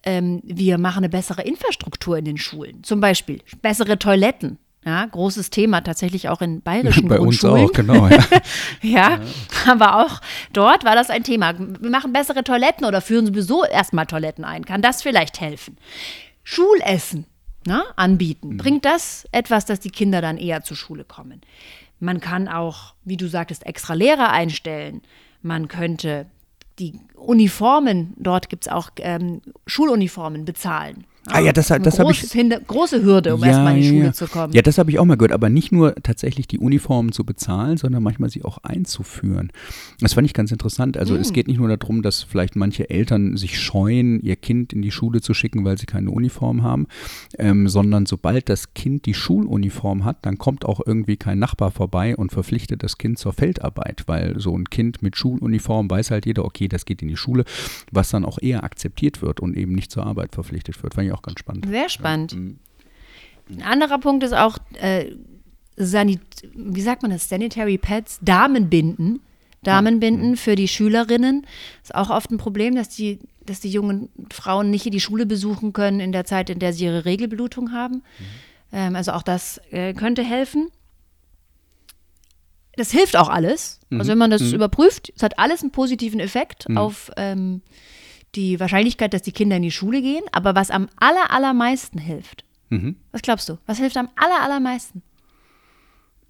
ähm, 0.05 0.40
wir 0.45 0.78
machen 0.78 0.99
eine 0.99 1.09
bessere 1.09 1.43
Infrastruktur 1.43 2.19
in 2.19 2.25
den 2.25 2.38
Schulen. 2.38 2.85
Zum 2.85 3.00
Beispiel 3.00 3.40
bessere 3.62 3.99
Toiletten. 3.99 4.59
Ja, 4.85 5.05
großes 5.05 5.50
Thema 5.50 5.81
tatsächlich 5.83 6.28
auch 6.28 6.40
in 6.40 6.62
bayerischen 6.62 7.09
Bei 7.09 7.19
uns 7.19 7.45
auch, 7.45 7.73
genau. 7.73 8.07
Ja. 8.09 8.19
ja, 8.83 9.11
ja, 9.11 9.21
aber 9.67 10.05
auch 10.05 10.21
dort 10.52 10.85
war 10.85 10.95
das 10.95 11.11
ein 11.11 11.25
Thema. 11.25 11.59
Wir 11.59 11.90
machen 11.90 12.12
bessere 12.12 12.45
Toiletten 12.45 12.87
oder 12.87 13.00
führen 13.00 13.26
sowieso 13.26 13.64
erstmal 13.64 14.07
Toiletten 14.07 14.45
ein. 14.45 14.64
Kann 14.64 14.81
das 14.81 15.02
vielleicht 15.02 15.40
helfen? 15.40 15.76
Schulessen 16.45 17.26
na, 17.69 17.85
anbieten. 17.97 18.57
Bringt 18.57 18.85
das 18.85 19.29
etwas, 19.31 19.67
dass 19.67 19.79
die 19.79 19.91
Kinder 19.91 20.21
dann 20.21 20.39
eher 20.39 20.63
zur 20.63 20.77
Schule 20.77 21.05
kommen? 21.05 21.43
Man 22.01 22.21
kann 22.21 22.49
auch, 22.49 22.95
wie 23.05 23.17
du 23.17 23.29
sagtest, 23.29 23.67
extra 23.67 23.95
Lehrer 23.95 24.31
einstellen. 24.31 25.03
Man 25.43 25.69
könnte 25.69 26.27
die 26.79 26.99
Uniformen, 27.15 28.15
dort 28.17 28.49
gibt 28.49 28.67
es 28.67 28.73
auch 28.73 28.91
ähm, 28.99 29.43
Schuluniformen, 29.67 30.45
bezahlen. 30.45 31.05
Ah 31.31 31.41
ja, 31.41 31.53
das, 31.53 31.69
das 31.69 31.99
habe 31.99 32.13
ich. 32.13 32.21
Hinder, 32.21 32.61
große 32.61 33.03
Hürde, 33.03 33.35
um 33.35 33.41
ja, 33.41 33.49
erstmal 33.49 33.77
in 33.77 33.83
die 33.83 33.89
Schule 33.89 34.05
ja. 34.05 34.13
zu 34.13 34.27
kommen. 34.27 34.53
Ja, 34.53 34.63
das 34.63 34.79
habe 34.79 34.91
ich 34.91 34.99
auch 34.99 35.05
mal 35.05 35.17
gehört, 35.17 35.33
aber 35.33 35.49
nicht 35.49 35.73
nur 35.73 35.95
tatsächlich 35.97 36.47
die 36.47 36.59
Uniformen 36.59 37.13
zu 37.13 37.25
bezahlen, 37.25 37.77
sondern 37.77 38.03
manchmal 38.03 38.31
sie 38.31 38.45
auch 38.45 38.59
einzuführen. 38.59 39.51
Das 40.01 40.15
fand 40.15 40.27
ich 40.27 40.35
ganz 40.35 40.53
interessant. 40.53 40.97
Also 40.97 41.15
Hm. 41.15 41.21
es 41.21 41.33
geht 41.33 41.49
nicht 41.49 41.59
nur 41.59 41.75
darum, 41.75 42.03
dass 42.03 42.23
vielleicht 42.23 42.57
manche 42.57 42.91
Eltern 42.91 43.37
sich 43.37 43.59
scheuen, 43.61 44.21
ihr 44.21 44.37
Kind 44.37 44.73
in 44.73 44.83
die 44.83 44.91
Schule 44.91 45.21
zu 45.21 45.35
schicken, 45.35 45.65
weil 45.65 45.79
sie 45.79 45.87
keine 45.87 46.11
Uniform 46.11 46.63
haben, 46.63 46.87
ähm, 47.39 47.69
sondern 47.69 48.07
sobald 48.07 48.49
das 48.49 48.75
Kind 48.75 49.07
die 49.07 49.15
Schuluniform 49.15 50.05
hat, 50.05 50.25
dann 50.27 50.39
kommt 50.39 50.65
auch 50.65 50.81
irgendwie 50.85 51.17
kein 51.17 51.39
Nachbar 51.39 51.71
vorbei 51.71 52.17
und 52.17 52.33
verpflichtet 52.33 52.83
das 52.83 52.99
Kind 52.99 53.19
zur 53.19 53.33
Feldarbeit, 53.33 54.05
weil 54.07 54.39
so 54.39 54.57
ein 54.57 54.65
Kind 54.71 55.03
mit 55.03 55.17
Schuluniform 55.17 55.91
weiß 55.91 56.11
halt 56.11 56.27
jeder, 56.27 56.45
okay, 56.45 56.69
das 56.69 56.85
geht 56.85 57.03
in 57.03 57.09
die 57.09 57.17
Schule, 57.17 57.45
was 57.91 58.11
dann 58.11 58.25
auch 58.25 58.39
eher 58.41 58.65
akzeptiert 58.65 59.23
wird 59.23 59.41
und 59.41 59.57
eben 59.57 59.73
nicht 59.75 59.91
zur 59.91 60.07
Arbeit 60.07 60.35
verpflichtet 60.35 60.83
wird. 60.83 60.95
Fand 60.95 61.07
ich 61.07 61.13
auch 61.13 61.18
ganz 61.23 61.41
spannend. 61.41 61.67
Sehr 61.69 61.89
spannend. 61.89 62.33
Ein 62.33 63.63
anderer 63.63 63.99
Punkt 63.99 64.25
ist 64.25 64.35
auch, 64.35 64.59
äh, 64.81 65.13
Sanit 65.77 66.21
wie 66.55 66.81
sagt 66.81 67.03
man 67.03 67.11
das, 67.11 67.29
Sanitary 67.29 67.79
Pads, 67.79 68.19
Damenbinden. 68.23 69.21
Damenbinden 69.63 70.37
für 70.37 70.55
die 70.55 70.69
Schülerinnen. 70.69 71.47
Ist 71.83 71.95
auch 71.95 72.11
oft 72.11 72.31
ein 72.31 72.39
Problem, 72.39 72.77
dass 72.77 72.89
die, 72.91 73.19
dass 73.45 73.61
die 73.61 73.71
jungen 73.71 74.09
Frauen 74.33 74.71
nicht 74.71 74.93
die 74.93 75.01
Schule 75.01 75.27
besuchen 75.27 75.73
können 75.73 76.01
in 76.01 76.13
der 76.13 76.25
Zeit, 76.25 76.51
in 76.51 76.59
der 76.59 76.73
sie 76.73 76.85
ihre 76.85 77.05
Regelblutung 77.05 77.73
haben. 77.73 78.03
Ähm, 78.73 78.95
also 78.95 79.13
auch 79.13 79.23
das 79.23 79.61
äh, 79.71 79.95
könnte 79.95 80.23
helfen. 80.23 80.69
Das 82.77 82.93
hilft 82.93 83.17
auch 83.17 83.29
alles. 83.29 83.81
Also 83.91 84.13
wenn 84.13 84.19
man 84.19 84.31
das 84.31 84.53
überprüft, 84.53 85.13
es 85.17 85.25
hat 85.25 85.39
alles 85.41 85.63
einen 85.63 85.73
positiven 85.73 86.21
Effekt 86.21 86.69
auf 86.77 87.11
ähm, 87.17 87.61
die 88.35 88.61
Wahrscheinlichkeit, 88.61 89.15
dass 89.15 89.23
die 89.23 89.33
Kinder 89.33 89.57
in 89.57 89.63
die 89.63 89.71
Schule 89.71 90.03
gehen. 90.03 90.23
Aber 90.33 90.55
was 90.55 90.71
am 90.71 90.89
aller, 90.97 91.31
allermeisten 91.31 91.99
hilft, 91.99 92.45
Mhm. 92.71 92.97
was 93.13 93.23
glaubst 93.23 93.49
du? 93.49 93.59
Was 93.67 93.79
hilft 93.79 93.97
am 93.97 94.09
aller, 94.17 94.43
allermeisten? 94.43 95.03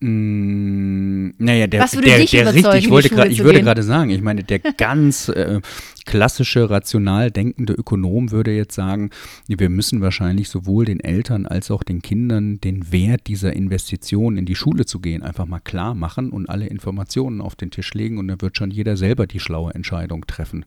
Mm, 0.00 1.30
naja, 1.38 1.66
der, 1.66 1.82
Was 1.82 1.94
würde 1.94 2.06
der, 2.06 2.18
dich 2.18 2.30
der 2.30 2.54
richtig, 2.54 2.84
ich 2.84 2.90
wollte 2.90 3.08
gerade, 3.08 3.30
ich 3.30 3.42
würde 3.42 3.60
gerade 3.62 3.82
sagen, 3.82 4.10
ich 4.10 4.22
meine, 4.22 4.44
der 4.44 4.60
ganz 4.60 5.28
äh, 5.28 5.60
klassische, 6.06 6.70
rational 6.70 7.32
denkende 7.32 7.72
Ökonom 7.72 8.30
würde 8.30 8.52
jetzt 8.54 8.76
sagen, 8.76 9.10
wir 9.48 9.68
müssen 9.68 10.00
wahrscheinlich 10.00 10.50
sowohl 10.50 10.84
den 10.84 11.00
Eltern 11.00 11.46
als 11.46 11.72
auch 11.72 11.82
den 11.82 12.00
Kindern 12.00 12.60
den 12.60 12.92
Wert 12.92 13.26
dieser 13.26 13.54
Investition 13.54 14.36
in 14.36 14.46
die 14.46 14.54
Schule 14.54 14.86
zu 14.86 15.00
gehen 15.00 15.24
einfach 15.24 15.46
mal 15.46 15.58
klar 15.58 15.96
machen 15.96 16.30
und 16.30 16.48
alle 16.48 16.68
Informationen 16.68 17.40
auf 17.40 17.56
den 17.56 17.72
Tisch 17.72 17.92
legen 17.94 18.18
und 18.18 18.28
dann 18.28 18.40
wird 18.40 18.56
schon 18.56 18.70
jeder 18.70 18.96
selber 18.96 19.26
die 19.26 19.40
schlaue 19.40 19.74
Entscheidung 19.74 20.28
treffen. 20.28 20.64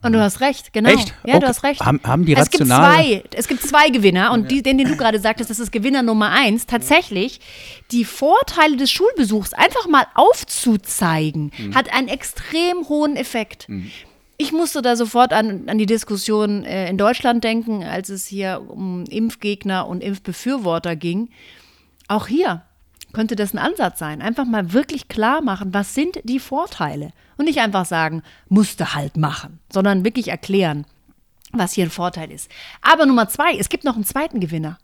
Und 0.00 0.12
du 0.12 0.20
hast 0.20 0.40
recht, 0.40 0.72
genau. 0.72 0.90
Echt? 0.90 1.08
Ja, 1.24 1.34
Okay. 1.34 1.40
du 1.40 1.46
hast 1.48 1.62
recht. 1.64 1.80
Haben- 1.84 2.00
haben 2.04 2.24
die 2.24 2.34
es 2.36 2.50
gibt 2.50 2.66
zwei, 2.68 3.24
es 3.34 3.48
gibt 3.48 3.62
zwei 3.62 3.88
Gewinner 3.90 4.30
und 4.32 4.48
die, 4.50 4.62
den, 4.62 4.78
den 4.78 4.86
du 4.88 4.96
gerade 4.96 5.18
sagtest, 5.18 5.50
das 5.50 5.58
ist 5.58 5.72
Gewinner 5.72 6.02
Nummer 6.04 6.30
eins. 6.30 6.66
Tatsächlich, 6.66 7.40
die 7.90 8.04
Vorteile 8.04 8.76
des 8.76 8.92
Schulbesuchs 8.92 9.52
einfach 9.54 9.88
mal 9.88 10.06
aufzuzeigen, 10.62 11.50
Mhm. 11.58 11.74
hat 11.74 11.92
einen 11.92 12.08
extrem 12.08 12.88
hohen 12.88 13.16
Effekt. 13.16 13.66
Ich 14.36 14.52
musste 14.52 14.82
da 14.82 14.94
sofort 14.94 15.32
an, 15.32 15.64
an 15.68 15.78
die 15.78 15.86
Diskussion 15.86 16.64
äh, 16.64 16.88
in 16.88 16.96
Deutschland 16.96 17.42
denken, 17.42 17.82
als 17.82 18.08
es 18.08 18.26
hier 18.26 18.62
um 18.68 19.04
Impfgegner 19.10 19.88
und 19.88 20.02
Impfbefürworter 20.02 20.94
ging. 20.94 21.30
Auch 22.06 22.28
hier 22.28 22.62
könnte 23.12 23.34
das 23.34 23.52
ein 23.52 23.58
Ansatz 23.58 23.98
sein. 23.98 24.22
Einfach 24.22 24.44
mal 24.44 24.72
wirklich 24.72 25.08
klar 25.08 25.42
machen, 25.42 25.74
was 25.74 25.94
sind 25.94 26.20
die 26.22 26.38
Vorteile. 26.38 27.10
Und 27.38 27.46
nicht 27.46 27.58
einfach 27.60 27.86
sagen, 27.86 28.22
musste 28.48 28.94
halt 28.94 29.16
machen, 29.16 29.60
sondern 29.72 30.04
wirklich 30.04 30.28
erklären, 30.28 30.84
was 31.52 31.72
hier 31.72 31.84
ein 31.84 31.90
Vorteil 31.90 32.30
ist. 32.30 32.50
Aber 32.82 33.06
Nummer 33.06 33.28
zwei, 33.28 33.56
es 33.58 33.68
gibt 33.70 33.84
noch 33.84 33.94
einen 33.94 34.04
zweiten 34.04 34.40
Gewinner. 34.40 34.78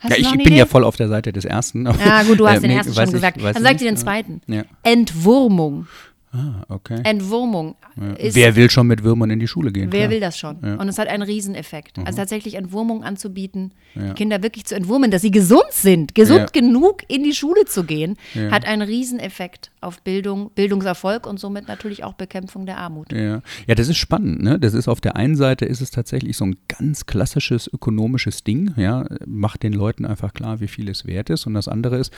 Hast 0.00 0.10
Ja, 0.10 0.16
du 0.16 0.20
ich, 0.22 0.30
bin 0.32 0.40
Idee? 0.40 0.56
ja 0.58 0.66
voll 0.66 0.84
auf 0.84 0.96
der 0.96 1.08
Seite 1.08 1.32
des 1.32 1.44
ersten. 1.44 1.84
Ja, 1.86 2.22
gut, 2.22 2.38
du 2.40 2.48
hast 2.48 2.58
Äh, 2.58 2.60
den 2.62 2.70
nee, 2.70 2.76
ersten 2.76 2.94
schon 2.94 3.04
ich- 3.04 3.12
gesagt. 3.12 3.38
Dann 3.42 3.62
sag 3.62 3.78
dir 3.78 3.84
den 3.90 3.96
zweiten. 3.96 4.40
Ja. 4.46 4.62
Entwurmung. 4.82 5.86
Ah, 6.30 6.62
okay. 6.68 7.00
Entwurmung. 7.04 7.74
Ist, 8.18 8.36
Wer 8.36 8.54
will 8.54 8.68
schon 8.70 8.86
mit 8.86 9.02
Würmern 9.02 9.30
in 9.30 9.40
die 9.40 9.48
Schule 9.48 9.72
gehen? 9.72 9.90
Wer 9.90 10.00
Klar. 10.00 10.10
will 10.10 10.20
das 10.20 10.38
schon? 10.38 10.58
Ja. 10.62 10.74
Mhm. 10.74 10.80
Und 10.80 10.88
es 10.88 10.98
hat 10.98 11.08
einen 11.08 11.22
Rieseneffekt. 11.22 11.98
Also 12.04 12.18
tatsächlich 12.18 12.54
Entwurmung 12.54 13.02
anzubieten, 13.02 13.72
Kinder 14.14 14.42
wirklich 14.42 14.66
zu 14.66 14.74
entwurmen, 14.76 15.10
dass 15.10 15.22
sie 15.22 15.30
gesund 15.30 15.64
sind, 15.70 16.14
gesund 16.14 16.40
Ja. 16.54 16.60
genug 16.60 17.02
in 17.08 17.24
die 17.24 17.32
Schule 17.32 17.64
zu 17.64 17.82
gehen, 17.84 18.16
Ja. 18.34 18.50
hat 18.50 18.66
einen 18.66 18.82
Rieseneffekt 18.82 19.70
auf 19.80 20.02
Bildung, 20.02 20.50
Bildungserfolg 20.54 21.26
und 21.26 21.38
somit 21.38 21.68
natürlich 21.68 22.04
auch 22.04 22.14
Bekämpfung 22.14 22.66
der 22.66 22.78
Armut. 22.78 23.12
Ja. 23.12 23.42
ja, 23.66 23.74
das 23.74 23.88
ist 23.88 23.96
spannend. 23.96 24.42
Ne? 24.42 24.58
Das 24.58 24.74
ist 24.74 24.88
auf 24.88 25.00
der 25.00 25.16
einen 25.16 25.36
Seite 25.36 25.64
ist 25.64 25.80
es 25.80 25.90
tatsächlich 25.90 26.36
so 26.36 26.44
ein 26.44 26.56
ganz 26.68 27.06
klassisches 27.06 27.68
ökonomisches 27.72 28.44
Ding. 28.44 28.72
Ja, 28.76 29.06
macht 29.26 29.62
den 29.62 29.72
Leuten 29.72 30.04
einfach 30.04 30.32
klar, 30.32 30.60
wie 30.60 30.68
viel 30.68 30.88
es 30.88 31.06
wert 31.06 31.30
ist. 31.30 31.46
Und 31.46 31.54
das 31.54 31.68
andere 31.68 31.98
ist, 31.98 32.12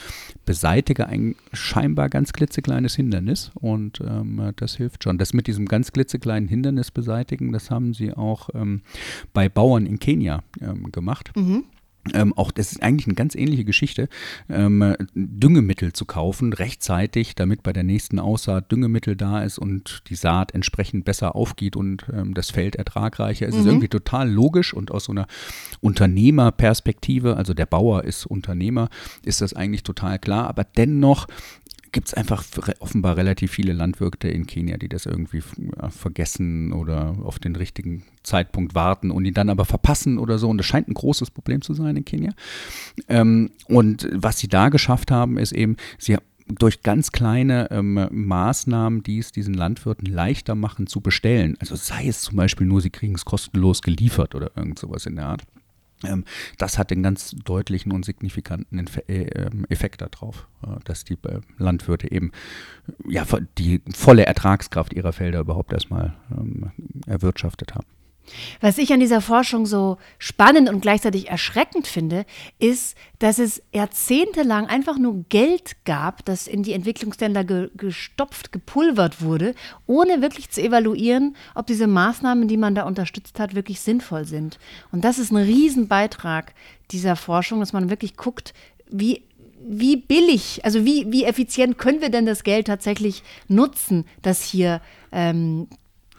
beseitige 0.45 1.07
ein 1.07 1.37
scheinbar 1.53 2.09
ganz 2.09 2.33
klitzekleines 2.33 2.95
Hindernis. 2.95 3.51
Und 3.55 4.01
ähm, 4.01 4.53
das 4.57 4.77
hilft 4.77 5.05
schon. 5.05 5.19
Das 5.19 5.33
mit 5.33 5.47
diesem 5.47 5.67
ganz 5.67 5.93
klitzekleinen 5.93 6.49
Hindernis 6.49 6.91
beseitigen, 6.91 7.53
das 7.53 7.71
haben 7.71 7.95
sie 7.95 8.13
auch 8.13 8.49
ähm, 8.55 8.83
bei 9.33 9.49
Bauern 9.49 9.87
in 9.87 9.99
Kenia 9.99 10.43
ähm, 10.61 10.91
gemacht. 10.93 11.31
Ähm, 12.15 12.33
auch 12.37 12.51
das 12.51 12.73
ist 12.73 12.83
eigentlich 12.83 13.07
eine 13.07 13.15
ganz 13.15 13.35
ähnliche 13.35 13.65
Geschichte, 13.65 14.09
ähm, 14.49 14.81
äh, 14.81 14.97
Düngemittel 15.15 15.93
zu 15.93 16.07
kaufen 16.07 16.53
rechtzeitig, 16.55 17.35
damit 17.35 17.63
bei 17.63 17.75
der 17.75 17.83
nächsten 17.83 18.19
Aussaat 18.19 18.73
Düngemittel 18.73 19.17
da 19.17 19.43
ist 19.43 19.59
und 19.59 20.03
die 20.09 20.15
Saat 20.15 20.55
entsprechend 20.55 21.05
besser 21.05 21.37
aufgeht 21.37 21.77
und 21.77 22.07
ähm, 22.13 22.33
das 22.33 22.51
Feld 22.51 22.77
ertragreicher 22.77 23.47
ist. 23.47 23.55
Es 23.55 23.61
ist 23.61 23.67
irgendwie 23.67 23.89
total 23.89 24.31
logisch 24.31 24.73
und 24.73 24.91
aus 24.91 25.05
so 25.05 25.13
einer 25.13 25.27
Unternehmerperspektive, 25.81 27.37
also 27.37 27.53
der 27.53 27.67
Bauer 27.67 28.05
ist 28.05 28.25
Unternehmer, 28.25 28.89
ist 29.23 29.43
das 29.43 29.53
eigentlich 29.53 29.83
total 29.83 30.19
klar, 30.19 30.49
aber 30.49 30.65
dennoch 30.65 31.27
gibt 31.93 32.09
es 32.09 32.15
einfach 32.15 32.45
offenbar 32.79 33.17
relativ 33.17 33.51
viele 33.53 33.73
Landwirte 33.73 34.29
in 34.29 34.47
Kenia, 34.47 34.77
die 34.77 34.89
das 34.89 35.07
irgendwie 35.07 35.43
vergessen 35.91 36.73
oder 36.73 37.17
auf 37.23 37.39
den 37.39 37.57
richtigen 37.57 38.05
Zeitpunkt 38.23 38.75
warten 38.75 39.11
und 39.11 39.25
ihn 39.25 39.35
dann 39.35 39.51
aber 39.51 39.65
verpassen 39.65 40.19
oder 40.19 40.39
so. 40.39 40.49
Und 40.49 40.59
das 40.59 40.67
scheint 40.67 40.89
ein 40.89 40.95
großes 40.95 41.31
Problem 41.31 41.63
zu 41.63 41.75
sein 41.75 41.97
in 41.97 42.05
Kenia. 42.05 42.33
Ähm, 43.09 43.51
und 43.67 44.09
was 44.13 44.39
sie 44.39 44.49
da 44.49 44.69
geschafft 44.69 45.11
haben, 45.11 45.39
ist 45.39 45.53
eben, 45.53 45.77
sie 45.99 46.17
durch 46.59 46.83
ganz 46.83 47.13
kleine 47.13 47.71
ähm, 47.71 48.09
Maßnahmen, 48.11 49.03
die 49.03 49.19
es 49.19 49.33
diesen 49.33 49.55
Landwirten 49.55 50.07
leichter 50.07 50.55
machen 50.55 50.87
zu 50.87 51.01
bestellen. 51.01 51.57
Also 51.61 51.77
sei 51.77 52.09
es 52.09 52.23
zum 52.23 52.37
Beispiel 52.37 52.67
nur, 52.67 52.81
sie 52.81 52.91
kriegen 52.91 53.15
es 53.15 53.25
kostenlos 53.25 53.83
geliefert 53.83 54.35
oder 54.35 54.51
irgend 54.57 54.79
sowas 54.79 55.07
in 55.07 55.17
der 55.17 55.27
Art. 55.27 55.43
Ähm, 56.05 56.25
das 56.59 56.79
hat 56.79 56.91
den 56.91 57.03
ganz 57.03 57.31
deutlichen 57.45 57.93
und 57.93 58.05
signifikanten 58.05 58.87
äh, 59.09 59.23
ähm, 59.23 59.67
Effekt 59.69 60.03
darauf, 60.03 60.49
äh, 60.65 60.79
dass 60.85 61.05
die 61.05 61.19
äh, 61.25 61.41
Landwirte 61.59 62.11
eben 62.11 62.33
ja, 63.07 63.25
die 63.59 63.81
volle 63.95 64.27
Ertragskraft 64.27 64.93
ihrer 64.93 65.13
Felder 65.13 65.41
überhaupt 65.41 65.73
erstmal 65.73 66.15
ähm, 66.31 66.71
erwirtschaftet 67.07 67.75
haben. 67.75 67.87
Was 68.61 68.79
ich 68.79 68.93
an 68.93 69.01
dieser 69.01 69.21
Forschung 69.21 69.67
so 69.67 69.99
spannend 70.19 70.69
und 70.69 70.81
gleichzeitig 70.81 71.29
erschreckend 71.29 71.87
finde, 71.87 72.25
ist, 72.59 72.97
dass 73.19 73.39
es 73.39 73.63
jahrzehntelang 73.73 74.67
einfach 74.67 74.99
nur 74.99 75.25
Geld 75.29 75.85
gab, 75.85 76.25
das 76.25 76.47
in 76.47 76.63
die 76.63 76.73
Entwicklungsländer 76.73 77.45
ge 77.45 77.71
gestopft, 77.77 78.53
gepulvert 78.53 79.21
wurde, 79.23 79.55
ohne 79.87 80.23
wirklich 80.23 80.51
zu 80.51 80.63
evaluieren, 80.63 81.37
ob 81.55 81.67
diese 81.67 81.87
Maßnahmen, 81.87 82.49
die 82.49 82.57
man 82.57 82.75
da 82.75 82.85
unterstützt 82.85 83.41
hat, 83.41 83.55
wirklich 83.55 83.81
sinnvoll 83.81 84.25
sind. 84.25 84.59
Und 84.93 85.05
das 85.05 85.19
ist 85.19 85.33
ein 85.33 85.37
Riesenbeitrag 85.37 86.55
dieser 86.91 87.17
Forschung, 87.17 87.61
dass 87.61 87.73
man 87.73 87.91
wirklich 87.91 88.17
guckt, 88.17 88.55
wie 88.89 89.25
wie 89.63 89.97
billig, 89.97 90.65
also 90.65 90.85
wie, 90.87 91.13
wie 91.13 91.25
effizient 91.25 91.77
können 91.77 92.01
wir 92.01 92.09
denn 92.09 92.25
das 92.25 92.45
Geld 92.45 92.67
tatsächlich 92.67 93.23
nutzen, 93.47 94.07
das 94.23 94.43
hier, 94.43 94.81
ähm, 95.13 95.69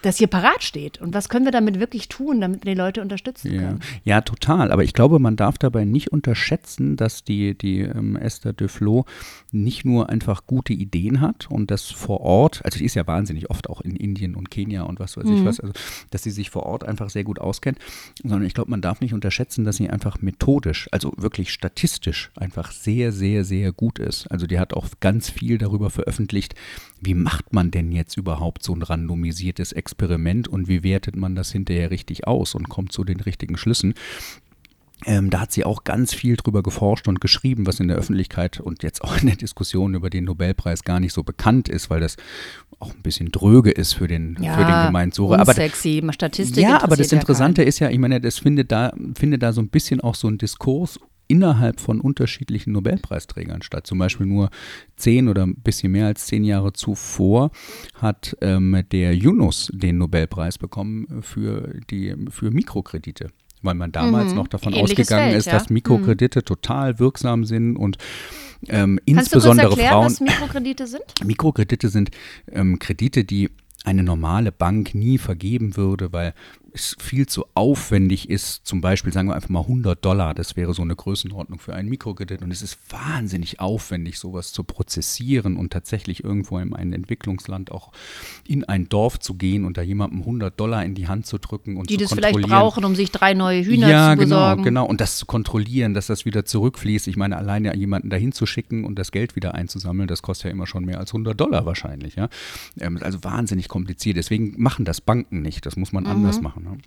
das 0.02 0.18
hier 0.18 0.28
parat 0.28 0.64
steht? 0.64 1.00
Und 1.02 1.14
was 1.14 1.30
können 1.30 1.46
wir 1.46 1.52
damit 1.52 1.80
wirklich 1.80 2.10
tun, 2.10 2.42
damit 2.42 2.66
wir 2.66 2.74
die 2.74 2.78
Leute 2.80 3.02
unterstützen 3.02 3.54
Ja. 3.54 3.62
können? 3.62 3.80
ja, 4.04 4.22
total. 4.22 4.72
Aber 4.72 4.84
ich 4.84 4.94
glaube, 4.94 5.20
man 5.20 5.36
darf 5.36 5.58
dabei 5.58 5.86
nicht 5.86 6.12
unterschätzen, 6.12 6.96
dass 6.98 7.24
die, 7.24 7.58
die 7.58 7.80
ähm, 7.82 8.16
Esther 8.16 8.54
Duflo 8.54 9.06
nicht 9.52 9.86
nur 9.86 10.10
einfach 10.10 10.46
gute 10.48 10.74
Ideen 10.74 11.22
hat 11.22 11.48
und 11.50 11.72
das 11.72 11.86
vor 11.92 12.22
Ort, 12.22 12.64
also 12.66 12.80
die 12.80 12.86
ist 12.86 12.96
ja 12.96 13.06
wahnsinnig 13.08 13.50
oft 13.50 13.70
auch 13.70 13.82
in 13.82 13.96
Indien 13.96 14.36
und 14.36 14.50
Kenia 14.52 14.84
und 14.84 15.00
was 15.00 15.18
weiß 15.18 15.30
ich 15.30 15.46
was, 15.46 15.60
also 15.60 15.74
dass 16.10 16.24
sie 16.24 16.32
sich 16.32 16.50
vor 16.50 16.64
Ort 16.64 16.84
einfach 16.84 17.10
sehr 17.10 17.24
gut 17.24 17.40
auskennt, 17.40 17.78
sondern 18.22 18.44
ich 18.44 18.54
glaube, 18.54 18.72
man 18.72 18.82
darf 18.82 19.02
nicht 19.02 19.14
unterschätzen, 19.14 19.66
dass 19.66 19.76
sie 19.78 19.90
einfach 19.90 20.22
methodisch, 20.22 20.88
also 20.92 21.14
wirklich 21.18 21.52
statistisch 21.52 22.32
einfach 22.36 22.72
sehr, 22.72 23.12
sehr, 23.12 23.44
sehr 23.44 23.72
gut 23.72 24.00
ist. 24.00 24.30
Also 24.32 24.48
die 24.48 24.60
hat 24.60 24.74
auch 24.74 24.88
ganz 25.00 25.30
viel 25.30 25.58
darüber 25.58 25.90
veröffentlicht, 25.90 26.56
wie 27.02 27.14
macht 27.14 27.54
man 27.54 27.72
denn 27.72 27.92
jetzt 27.92 28.18
überhaupt 28.18 28.64
so 28.64 28.74
ein 28.74 28.82
randomisiertes 28.82 29.72
Experiment 29.74 29.91
und 30.48 30.68
wie 30.68 30.84
wertet 30.84 31.16
man 31.16 31.36
das 31.36 31.52
hinterher 31.52 31.92
richtig 31.92 32.28
aus 32.28 32.56
und 32.56 32.70
kommt 32.70 32.92
zu 32.92 33.04
den 33.04 33.20
richtigen 33.20 33.58
Schlüssen. 33.58 33.94
Ähm, 35.06 35.32
da 35.32 35.42
hat 35.42 35.52
sie 35.52 35.66
auch 35.66 35.84
ganz 35.84 36.14
viel 36.14 36.36
drüber 36.36 36.62
geforscht 36.62 37.08
und 37.08 37.22
geschrieben, 37.22 37.66
was 37.66 37.80
in 37.80 37.88
der 37.88 37.98
Öffentlichkeit 37.98 38.60
und 38.60 38.84
jetzt 38.84 39.04
auch 39.04 39.20
in 39.20 39.28
der 39.28 39.36
Diskussion 39.36 39.96
über 39.96 40.12
den 40.12 40.26
Nobelpreis 40.26 40.84
gar 40.84 41.00
nicht 41.00 41.14
so 41.14 41.24
bekannt 41.24 41.70
ist, 41.70 41.90
weil 41.90 42.02
das 42.02 42.18
auch 42.80 42.94
ein 42.94 43.02
bisschen 43.02 43.32
dröge 43.32 43.72
ist 43.72 43.94
für 43.94 44.08
den, 44.08 44.38
Ja, 44.42 44.54
für 44.54 44.64
den 44.64 44.86
Gemeinsucher. 44.88 45.40
Aber 45.40 45.54
sexy, 45.54 46.04
Statistik 46.12 46.64
ja, 46.64 46.84
aber 46.84 46.96
das 46.96 47.08
interessiert 47.08 47.12
ja 47.12 47.18
Interessante 47.20 47.64
ist 47.64 47.80
ja, 47.80 47.90
ich 47.90 47.98
meine, 47.98 48.22
das 48.22 48.38
findet 48.38 48.72
da, 48.72 48.94
findet 49.16 49.42
da 49.42 49.54
so 49.54 49.62
ein 49.62 49.70
bisschen 49.70 50.02
auch 50.02 50.16
so 50.16 50.28
ein 50.28 50.38
Diskurs 50.38 51.00
innerhalb 51.32 51.80
von 51.80 52.02
unterschiedlichen 52.02 52.74
Nobelpreisträgern 52.74 53.62
statt. 53.62 53.88
Zum 53.88 53.98
Beispiel 53.98 54.26
nur 54.28 54.50
zehn 54.98 55.28
oder 55.30 55.44
ein 55.44 55.56
bisschen 55.56 55.92
mehr 55.94 56.08
als 56.08 56.26
zehn 56.26 56.44
Jahre 56.44 56.74
zuvor 56.74 57.52
hat 57.96 58.36
ähm, 58.42 58.84
der 58.92 59.16
Yunus 59.16 59.70
den 59.74 59.98
Nobelpreis 59.98 60.58
bekommen 60.58 61.08
für 61.22 61.80
die 61.90 62.14
für 62.30 62.52
Mikrokredite. 62.52 63.30
Weil 63.64 63.76
man 63.76 63.92
damals 63.92 64.32
Mhm. 64.32 64.38
noch 64.38 64.48
davon 64.48 64.74
Ähnliches 64.74 65.00
ausgegangen 65.02 65.30
Feld, 65.30 65.38
ist, 65.38 65.46
ja. 65.46 65.54
dass 65.54 65.70
Mikrokredite 65.70 66.44
total 66.44 66.98
wirksam 67.00 67.46
sind 67.46 67.76
und 67.78 67.98
ähm, 68.68 69.00
Kannst 69.00 69.00
du 69.08 69.14
kurz 69.14 69.18
insbesondere 69.46 69.70
erklären, 69.70 69.90
Frauen. 69.92 70.06
was 70.06 70.20
Mikrokredite 70.20 70.88
sind? 70.88 71.04
Mikrokredite 71.24 71.90
sind 71.90 72.10
ähm, 72.52 72.80
Kredite, 72.80 73.24
die 73.24 73.50
eine 73.84 74.04
normale 74.04 74.52
Bank 74.52 74.94
nie 74.94 75.18
vergeben 75.18 75.76
würde, 75.78 76.12
weil 76.14 76.34
es 76.74 76.96
viel 77.00 77.28
zu 77.28 77.46
aufwendig 77.54 78.30
ist. 78.30 78.66
Zum 78.66 78.82
Beispiel 78.82 79.12
sagen 79.12 79.28
wir 79.28 79.36
einfach 79.36 79.50
mal 79.50 79.62
100 79.62 80.04
Dollar, 80.04 80.34
das 80.34 80.56
wäre 80.56 80.74
so 80.74 80.82
eine 80.82 80.96
Größenordnung 80.96 81.60
für 81.60 81.74
einen 81.74 81.90
Mikrokredit. 81.90 82.42
Und 82.42 82.52
es 82.52 82.62
ist 82.62 82.78
wahnsinnig 82.90 83.60
aufwendig, 83.60 84.20
sowas 84.20 84.54
zu 84.54 84.64
prozessieren 84.64 85.58
und 85.58 85.72
tatsächlich 85.74 86.24
irgendwo 86.24 86.58
in 86.60 86.74
einem 86.74 86.94
Entwicklungsland 86.94 87.72
auch 87.72 87.92
in 88.48 88.64
ein 88.64 88.90
Dorf 88.90 89.20
zu 89.20 89.36
gehen 89.36 89.66
und 89.66 89.78
da 89.78 89.82
jemandem 89.82 90.20
100 90.20 90.60
Dollar 90.60 90.84
in 90.86 90.96
die 90.96 91.08
Hand 91.08 91.26
zu 91.26 91.38
drücken 91.38 91.78
und 91.78 91.90
Die 91.90 91.96
zu 91.96 92.02
das 92.02 92.14
vielleicht 92.14 92.34
kontrollieren 92.34 92.60
brauchen, 92.60 92.86
um 92.86 92.96
sich 92.96 93.12
drei 93.12 93.34
neue 93.34 93.64
Hühner 93.64 93.90
ja, 93.90 94.14
zu 94.14 94.20
genau, 94.20 94.36
besorgen. 94.36 94.64
genau. 94.64 94.86
Und 94.86 95.02
das 95.02 95.18
zu 95.18 95.26
kontrollieren, 95.26 95.94
dass 95.94 96.08
das 96.08 96.26
wieder 96.26 96.46
zurückfließt. 96.46 97.08
Ich 97.08 97.18
meine, 97.18 97.38
alleine 97.38 97.76
jemanden 97.76 98.10
dahin 98.10 98.32
zu 98.32 98.46
schicken 98.46 98.86
und 98.86 98.98
das 98.98 99.12
Geld 99.12 99.36
wieder 99.36 99.56
einzusammeln, 99.56 100.08
das 100.08 100.22
kostet 100.22 100.46
ja 100.46 100.52
immer 100.52 100.68
schon 100.68 100.86
mehr 100.86 101.00
als 101.00 101.10
100 101.10 101.40
Dollar 101.40 101.66
wahrscheinlich. 101.66 102.16
Ja? 102.16 102.30
Ähm, 102.80 103.00
also 103.02 103.24
wahnsinnig 103.24 103.68
kompliziert. 103.68 104.18
Deswegen 104.18 104.54
machen 104.58 104.86
das 104.86 105.02
Banken 105.02 105.42
nicht. 105.42 105.66
Das 105.66 105.76
muss 105.76 105.92
man 105.92 106.08
anders 106.08 106.42
machen. 106.42 106.61
Ne? 106.64 106.78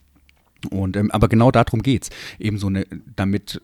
Und, 0.70 0.96
ähm, 0.96 1.10
aber 1.10 1.28
genau 1.28 1.50
darum 1.50 1.82
geht 1.82 2.04
es. 2.04 2.10
Eben 2.38 2.58
so 2.58 2.68
eine, 2.68 2.86
damit 3.16 3.60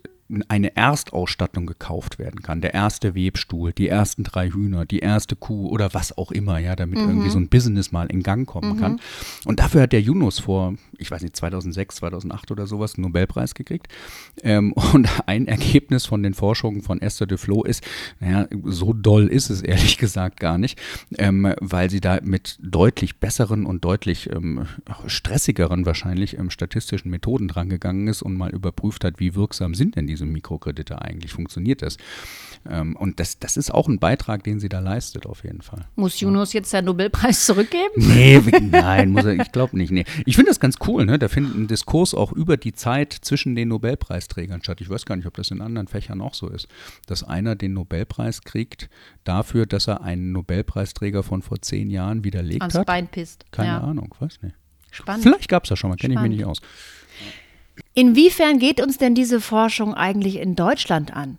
eine 0.49 0.77
Erstausstattung 0.77 1.67
gekauft 1.67 2.19
werden 2.19 2.43
kann. 2.43 2.61
Der 2.61 2.75
erste 2.75 3.15
Webstuhl, 3.15 3.73
die 3.73 3.89
ersten 3.89 4.25
drei 4.25 4.51
Hühner, 4.51 4.85
die 4.85 5.01
erste 5.01 5.37
Kuh 5.37 5.69
oder 5.69 5.95
was 5.95 6.17
auch 6.17 6.31
immer, 6.31 6.59
ja, 6.59 6.77
damit 6.77 6.99
irgendwie 6.99 7.31
so 7.31 7.39
ein 7.39 7.49
Business 7.49 7.93
mal 7.93 8.07
in 8.07 8.23
Gang 8.23 8.47
kommen 8.47 8.79
kann. 8.79 9.01
Und 9.45 9.61
dafür 9.61 9.83
hat 9.83 9.93
der 9.93 10.01
Yunus 10.01 10.39
vor, 10.39 10.75
ich 10.99 11.11
weiß 11.11 11.23
nicht, 11.23 11.37
2006, 11.37 11.97
2008 11.97 12.51
oder 12.51 12.67
sowas 12.67 12.95
einen 12.95 13.05
Nobelpreis 13.05 13.55
gekriegt. 13.55 13.89
Ähm, 14.43 14.73
und 14.93 15.09
ein 15.27 15.47
Ergebnis 15.47 16.07
von 16.07 16.23
den 16.23 16.35
Forschungen 16.35 16.83
von 16.83 17.01
Esther 17.01 17.27
Duflo 17.27 17.65
ist, 17.65 17.85
naja, 18.21 18.49
so 18.65 18.93
doll 18.93 19.27
ist 19.27 19.51
es 19.51 19.63
ehrlich 19.63 19.99
gesagt 19.99 20.41
gar 20.41 20.59
nicht, 20.59 20.81
ähm, 21.19 21.55
weil 21.61 21.91
sie 21.91 22.01
da 22.01 22.21
mit 22.23 22.59
deutlich 22.63 23.19
besseren 23.19 23.67
und 23.67 23.85
deutlich 23.85 24.31
ähm, 24.31 24.67
stressigeren 25.07 25.87
wahrscheinlich 25.87 26.39
ähm, 26.39 26.51
statistischen 26.51 27.11
Methoden 27.11 27.49
drangegangen 27.49 28.09
ist 28.09 28.23
und 28.23 28.35
mal 28.35 28.51
überprüft 28.51 29.05
hat, 29.05 29.21
wie 29.21 29.35
wirksam 29.35 29.75
sind 29.75 29.97
denn 29.97 30.07
diese 30.07 30.20
Mikrokredite 30.27 31.01
eigentlich, 31.01 31.33
funktioniert 31.33 31.83
das? 31.83 31.97
Ähm, 32.69 32.97
und 32.97 33.21
das, 33.21 33.39
das 33.39 33.57
ist 33.57 33.73
auch 33.73 33.89
ein 33.89 33.99
Beitrag, 33.99 34.45
den 34.45 34.61
sie 34.61 34.69
da 34.69 34.81
leistet, 34.81 35.27
auf 35.27 35.45
jeden 35.45 35.63
Fall. 35.63 35.87
Muss 35.97 36.21
Yunus 36.21 36.53
jetzt 36.53 36.73
den 36.73 36.85
Nobelpreis 36.85 37.47
zurückgeben? 37.47 37.81
Nee, 38.21 38.43
nein, 38.61 39.11
muss 39.11 39.25
er, 39.25 39.35
ich 39.35 39.53
glaube 39.53 39.79
nicht. 39.79 39.93
Nee. 39.93 40.05
Ich 40.27 40.37
finde 40.37 40.51
das 40.51 40.61
ganz 40.61 40.77
cool, 40.87 41.07
ne? 41.07 41.19
Da 41.19 41.29
findet 41.29 41.55
ein 41.55 41.69
Diskurs 41.69 42.13
auch 42.13 42.33
über 42.33 42.57
die 42.57 42.73
Zeit 42.73 43.13
zwischen 43.13 43.55
den 43.55 43.69
Nobelpreisträgern 43.69 44.63
statt. 44.63 44.81
Ich 44.81 44.91
weiß 44.91 45.07
gar 45.07 45.17
nicht, 45.17 45.27
ob 45.27 45.35
das 45.35 45.51
in 45.51 45.61
anderen 45.61 45.87
Fächern 45.87 46.21
auch 46.21 46.35
so 46.35 46.49
ist, 46.49 46.69
dass 47.07 47.23
einer 47.23 47.57
den 47.57 47.73
Nobelpreis 47.75 48.43
kriegt 48.43 48.91
dafür, 49.25 49.65
dass 49.65 49.87
er 49.87 50.03
einen 50.03 50.33
Nobelpreisträger 50.33 51.23
von 51.23 51.43
vor 51.43 51.63
zehn 51.63 51.91
Jahren 51.91 52.25
widerlegt 52.25 52.63
Ans 52.63 52.75
hat. 52.75 52.87
Bein 52.87 53.09
pisst. 53.09 53.47
Keine 53.53 53.69
ja. 53.69 53.81
Ahnung, 53.81 54.15
weiß 54.19 54.43
nicht. 54.43 54.57
Spannend. 54.91 55.23
Vielleicht 55.23 55.49
gab 55.49 55.65
es 55.65 55.69
das 55.69 55.79
schon 55.79 55.91
mal, 55.91 55.97
kenne 55.97 56.15
ich 56.15 56.21
mich 56.21 56.31
nicht 56.31 56.45
aus. 56.45 56.61
Inwiefern 57.95 58.59
geht 58.59 58.81
uns 58.83 58.99
denn 58.99 59.15
diese 59.15 59.41
Forschung 59.41 59.95
eigentlich 59.95 60.37
in 60.37 60.55
Deutschland 60.57 61.15
an? 61.15 61.39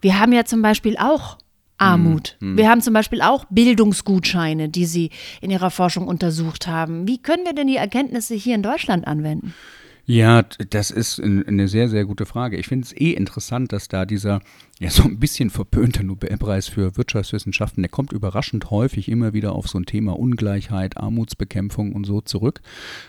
Wir 0.00 0.18
haben 0.20 0.32
ja 0.32 0.44
zum 0.44 0.60
Beispiel 0.62 0.96
auch 0.98 1.38
Armut. 1.78 2.36
Hm, 2.40 2.56
Wir 2.56 2.68
haben 2.70 2.82
zum 2.82 2.94
Beispiel 2.94 3.20
auch 3.22 3.46
Bildungsgutscheine, 3.50 4.68
die 4.68 4.84
Sie 4.86 5.10
in 5.40 5.50
Ihrer 5.50 5.70
Forschung 5.70 6.06
untersucht 6.06 6.66
haben. 6.66 7.06
Wie 7.08 7.18
können 7.18 7.44
wir 7.44 7.52
denn 7.52 7.66
die 7.66 7.76
Erkenntnisse 7.76 8.34
hier 8.34 8.54
in 8.54 8.62
Deutschland 8.62 9.06
anwenden? 9.06 9.54
Ja, 10.06 10.42
das 10.42 10.90
ist 10.90 11.18
ein- 11.18 11.46
eine 11.48 11.66
sehr, 11.66 11.88
sehr 11.88 12.04
gute 12.04 12.26
Frage. 12.26 12.58
Ich 12.58 12.66
finde 12.68 12.84
es 12.84 12.92
eh 12.92 13.12
interessant, 13.12 13.72
dass 13.72 13.88
da 13.88 14.04
dieser 14.04 14.40
ja 14.78 14.90
so 14.90 15.04
ein 15.04 15.18
bisschen 15.18 15.48
verpönte 15.48 16.04
Nobelpreis 16.04 16.68
für 16.68 16.96
Wirtschaftswissenschaften, 16.98 17.82
der 17.82 17.88
kommt 17.90 18.12
überraschend 18.12 18.70
häufig 18.70 19.08
immer 19.08 19.32
wieder 19.32 19.54
auf 19.54 19.66
so 19.66 19.78
ein 19.78 19.86
Thema 19.86 20.18
Ungleichheit, 20.18 20.98
Armutsbekämpfung 20.98 21.94
und 21.94 22.04
so 22.04 22.20
zurück. 22.20 22.60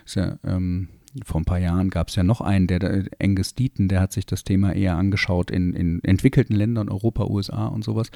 Ist 0.05 0.15
ja, 0.15 0.37
ähm, 0.45 0.87
vor 1.23 1.39
ein 1.41 1.45
paar 1.45 1.59
Jahren 1.59 1.89
gab 1.89 2.09
es 2.09 2.15
ja 2.15 2.23
noch 2.23 2.41
einen, 2.41 2.67
der, 2.67 2.79
der 2.79 3.05
Angus 3.21 3.55
Deaton, 3.55 3.87
der 3.87 4.01
hat 4.01 4.11
sich 4.11 4.25
das 4.25 4.43
Thema 4.43 4.73
eher 4.73 4.95
angeschaut 4.95 5.49
in, 5.49 5.73
in 5.73 6.03
entwickelten 6.03 6.55
Ländern, 6.55 6.89
Europa, 6.89 7.25
USA 7.25 7.67
und 7.67 7.83
sowas. 7.83 8.11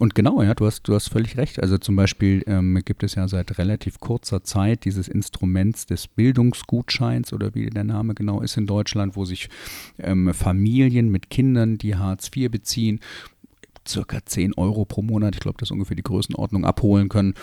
Und 0.00 0.14
genau, 0.14 0.42
ja, 0.42 0.54
du 0.54 0.66
hast, 0.66 0.82
du 0.82 0.94
hast 0.94 1.08
völlig 1.08 1.36
recht. 1.36 1.62
Also 1.62 1.78
zum 1.78 1.96
Beispiel 1.96 2.42
ähm, 2.46 2.80
gibt 2.84 3.02
es 3.02 3.14
ja 3.14 3.26
seit 3.28 3.58
relativ 3.58 4.00
kurzer 4.00 4.44
Zeit 4.44 4.84
dieses 4.84 5.08
Instruments 5.08 5.86
des 5.86 6.08
Bildungsgutscheins 6.08 7.32
oder 7.32 7.54
wie 7.54 7.70
der 7.70 7.84
Name 7.84 8.14
genau 8.14 8.42
ist 8.42 8.56
in 8.56 8.66
Deutschland, 8.66 9.16
wo 9.16 9.24
sich 9.24 9.48
ähm, 9.98 10.34
Familien 10.34 11.10
mit 11.10 11.30
Kindern, 11.30 11.78
die 11.78 11.96
Hartz 11.96 12.30
IV 12.34 12.50
beziehen, 12.50 13.00
circa 13.86 14.24
10 14.24 14.54
Euro 14.54 14.84
pro 14.84 15.02
Monat, 15.02 15.34
ich 15.34 15.40
glaube, 15.40 15.56
das 15.58 15.68
ist 15.68 15.72
ungefähr 15.72 15.96
die 15.96 16.02
Größenordnung, 16.02 16.64
abholen 16.64 17.08
können 17.08 17.34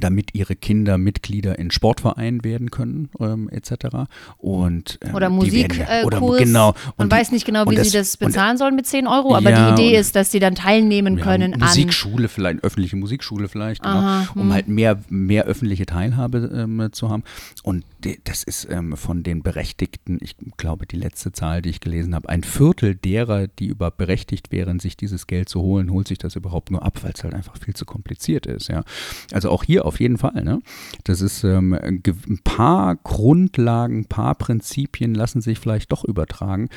damit 0.00 0.34
ihre 0.34 0.56
Kinder 0.56 0.98
Mitglieder 0.98 1.58
in 1.58 1.70
Sportvereinen 1.70 2.44
werden 2.44 2.70
können, 2.70 3.08
ähm, 3.20 3.48
etc. 3.50 4.06
Und, 4.38 4.98
ähm, 5.02 5.14
Oder 5.14 5.30
werden 5.30 5.76
ja- 5.76 5.76
Musikkurs. 5.78 6.04
oder 6.04 6.38
genau. 6.38 6.74
Man 6.96 7.10
weiß 7.10 7.32
nicht 7.32 7.44
genau, 7.46 7.68
wie 7.70 7.76
das- 7.76 7.90
sie 7.90 7.98
das 7.98 8.16
bezahlen 8.16 8.56
sollen 8.56 8.74
mit 8.76 8.86
10 8.86 9.06
Euro, 9.06 9.34
aber 9.34 9.50
Ja, 9.50 9.74
die 9.74 9.82
Idee 9.82 9.96
ist, 9.98 10.16
dass 10.16 10.30
sie 10.30 10.38
dann 10.38 10.54
teilnehmen 10.54 11.18
ja, 11.18 11.24
können 11.24 11.54
an. 11.54 11.60
Musikschule 11.60 12.28
vielleicht, 12.28 12.62
öffentliche 12.64 12.96
Musikschule 12.96 13.48
vielleicht, 13.48 13.82
genau, 13.82 13.96
Aha, 13.96 14.28
hm. 14.34 14.40
um 14.42 14.52
halt 14.52 14.68
mehr, 14.68 14.98
mehr 15.08 15.44
öffentliche 15.44 15.86
Teilhabe 15.86 16.50
ähm, 16.54 16.88
zu 16.92 17.08
haben. 17.10 17.22
Und 17.62 17.84
das 18.24 18.42
ist 18.42 18.68
ähm, 18.70 18.96
von 18.96 19.22
den 19.22 19.42
Berechtigten, 19.42 20.18
ich 20.20 20.36
glaube, 20.56 20.86
die 20.86 20.96
letzte 20.96 21.32
Zahl, 21.32 21.62
die 21.62 21.70
ich 21.70 21.80
gelesen 21.80 22.14
habe, 22.14 22.28
ein 22.28 22.42
Viertel 22.42 22.94
derer, 22.94 23.46
die 23.46 23.66
überhaupt 23.66 23.96
berechtigt 23.96 24.52
wären, 24.52 24.78
sich 24.78 24.96
dieses 24.96 25.26
Geld 25.26 25.48
zu 25.48 25.60
holen, 25.60 25.90
holt 25.90 26.08
sich 26.08 26.18
das 26.18 26.36
überhaupt 26.36 26.70
nur 26.70 26.82
ab, 26.82 27.02
weil 27.02 27.12
es 27.14 27.24
halt 27.24 27.34
einfach 27.34 27.56
viel 27.58 27.74
zu 27.74 27.84
kompliziert 27.84 28.46
ist. 28.46 28.68
Ja. 28.68 28.84
Also 29.32 29.50
auch 29.50 29.64
hier 29.64 29.84
auf 29.84 30.00
jeden 30.00 30.18
Fall. 30.18 30.44
Ne? 30.44 30.62
Das 31.04 31.20
ist 31.20 31.44
ähm, 31.44 31.72
ein 31.72 32.40
paar 32.44 32.96
Grundlagen, 32.96 34.00
ein 34.00 34.06
paar 34.06 34.34
Prinzipien 34.34 35.14
lassen 35.14 35.40
sich 35.40 35.58
vielleicht 35.58 35.92
doch 35.92 36.04
übertragen. 36.04 36.68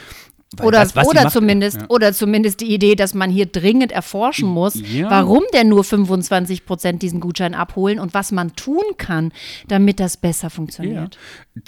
Weil 0.58 0.66
Oder, 0.68 0.80
was- 0.82 0.96
was 0.96 1.08
oder, 1.08 1.24
macht- 1.26 1.34
zumindest, 1.34 1.78
ja. 1.82 1.86
oder 1.90 2.12
zumindest 2.12 2.62
die 2.62 2.74
Idee, 2.74 2.96
dass 2.96 3.14
man 3.14 3.30
hier 3.30 3.46
dringend 3.46 3.92
erforschen 3.92 4.50
muss, 4.50 4.74
Ja. 4.92 5.10
warum 5.12 5.44
denn 5.54 5.70
nur 5.70 5.84
25 5.84 6.66
Prozent 6.66 7.04
diesen 7.04 7.20
Gutschein 7.20 7.54
abholen 7.54 8.00
und 8.00 8.16
was 8.16 8.32
man 8.32 8.56
tun 8.56 8.82
kann, 8.98 9.32
damit 9.68 10.00
das 10.00 10.18
besser 10.18 10.50
funktioniert. 10.50 11.20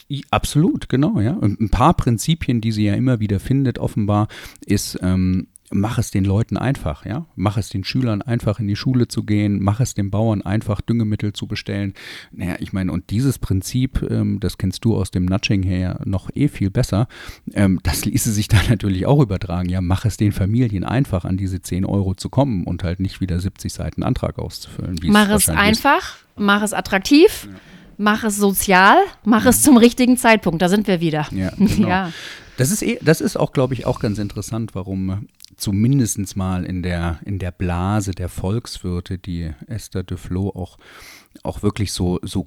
I- 0.09 0.23
Absolut, 0.31 0.89
genau, 0.89 1.19
ja. 1.19 1.33
Und 1.33 1.61
ein 1.61 1.69
paar 1.69 1.93
Prinzipien, 1.93 2.59
die 2.59 2.71
sie 2.71 2.85
ja 2.85 2.95
immer 2.95 3.19
wieder 3.19 3.39
findet, 3.39 3.77
offenbar, 3.77 4.27
ist, 4.65 4.97
ähm, 5.03 5.47
mach 5.71 5.97
es 5.97 6.11
den 6.11 6.25
Leuten 6.25 6.57
einfach, 6.57 7.05
ja. 7.05 7.25
Mach 7.35 7.57
es 7.57 7.69
den 7.69 7.83
Schülern 7.83 8.21
einfach 8.21 8.59
in 8.59 8.67
die 8.67 8.75
Schule 8.75 9.07
zu 9.07 9.23
gehen, 9.23 9.61
mach 9.61 9.79
es 9.79 9.93
den 9.93 10.11
Bauern 10.11 10.41
einfach 10.41 10.81
Düngemittel 10.81 11.33
zu 11.33 11.47
bestellen. 11.47 11.93
Naja, 12.31 12.55
ich 12.59 12.73
meine, 12.73 12.91
und 12.91 13.09
dieses 13.09 13.39
Prinzip, 13.39 14.05
ähm, 14.09 14.39
das 14.39 14.57
kennst 14.57 14.85
du 14.85 14.95
aus 14.95 15.11
dem 15.11 15.25
Nudging 15.25 15.63
her 15.63 15.99
noch 16.05 16.29
eh 16.35 16.47
viel 16.47 16.69
besser, 16.69 17.07
ähm, 17.53 17.79
das 17.83 18.05
ließe 18.05 18.31
sich 18.31 18.47
da 18.47 18.57
natürlich 18.69 19.05
auch 19.05 19.21
übertragen. 19.21 19.69
Ja, 19.69 19.81
mach 19.81 20.05
es 20.05 20.17
den 20.17 20.31
Familien 20.31 20.83
einfach, 20.83 21.25
an 21.25 21.37
diese 21.37 21.61
10 21.61 21.85
Euro 21.85 22.13
zu 22.13 22.29
kommen 22.29 22.65
und 22.65 22.83
halt 22.83 22.99
nicht 22.99 23.21
wieder 23.21 23.39
70 23.39 23.73
Seiten 23.73 24.03
Antrag 24.03 24.39
auszufüllen. 24.39 24.99
Mach 25.05 25.29
es 25.29 25.47
wahrscheinlich 25.47 25.79
ist. 25.79 25.85
einfach, 25.85 26.15
mach 26.35 26.61
es 26.61 26.73
attraktiv, 26.73 27.47
mach 27.97 28.23
es 28.23 28.37
sozial, 28.37 28.97
mach 29.23 29.45
es 29.45 29.61
zum 29.61 29.77
richtigen 29.77 30.17
Zeitpunkt. 30.17 30.61
Da 30.61 30.69
sind 30.69 30.87
wir 30.87 30.99
wieder. 31.01 31.27
Ja, 31.31 31.51
genau. 31.57 31.87
Ja. 31.87 32.11
Das 32.57 32.71
ist, 32.71 32.81
eh, 32.81 32.99
das 33.01 33.21
ist 33.21 33.37
auch, 33.37 33.53
glaube 33.53 33.73
ich, 33.73 33.85
auch 33.85 33.99
ganz 33.99 34.17
interessant, 34.17 34.75
warum 34.75 35.09
äh, 35.09 35.17
zumindest 35.57 36.35
mal 36.35 36.65
in 36.65 36.83
der, 36.83 37.19
in 37.25 37.39
der 37.39 37.51
Blase 37.51 38.11
der 38.11 38.29
Volkswirte, 38.29 39.17
die 39.17 39.51
Esther 39.67 40.03
Duflo 40.03 40.49
auch, 40.49 40.77
auch 41.43 41.63
wirklich 41.63 41.93
so, 41.93 42.19
so 42.23 42.45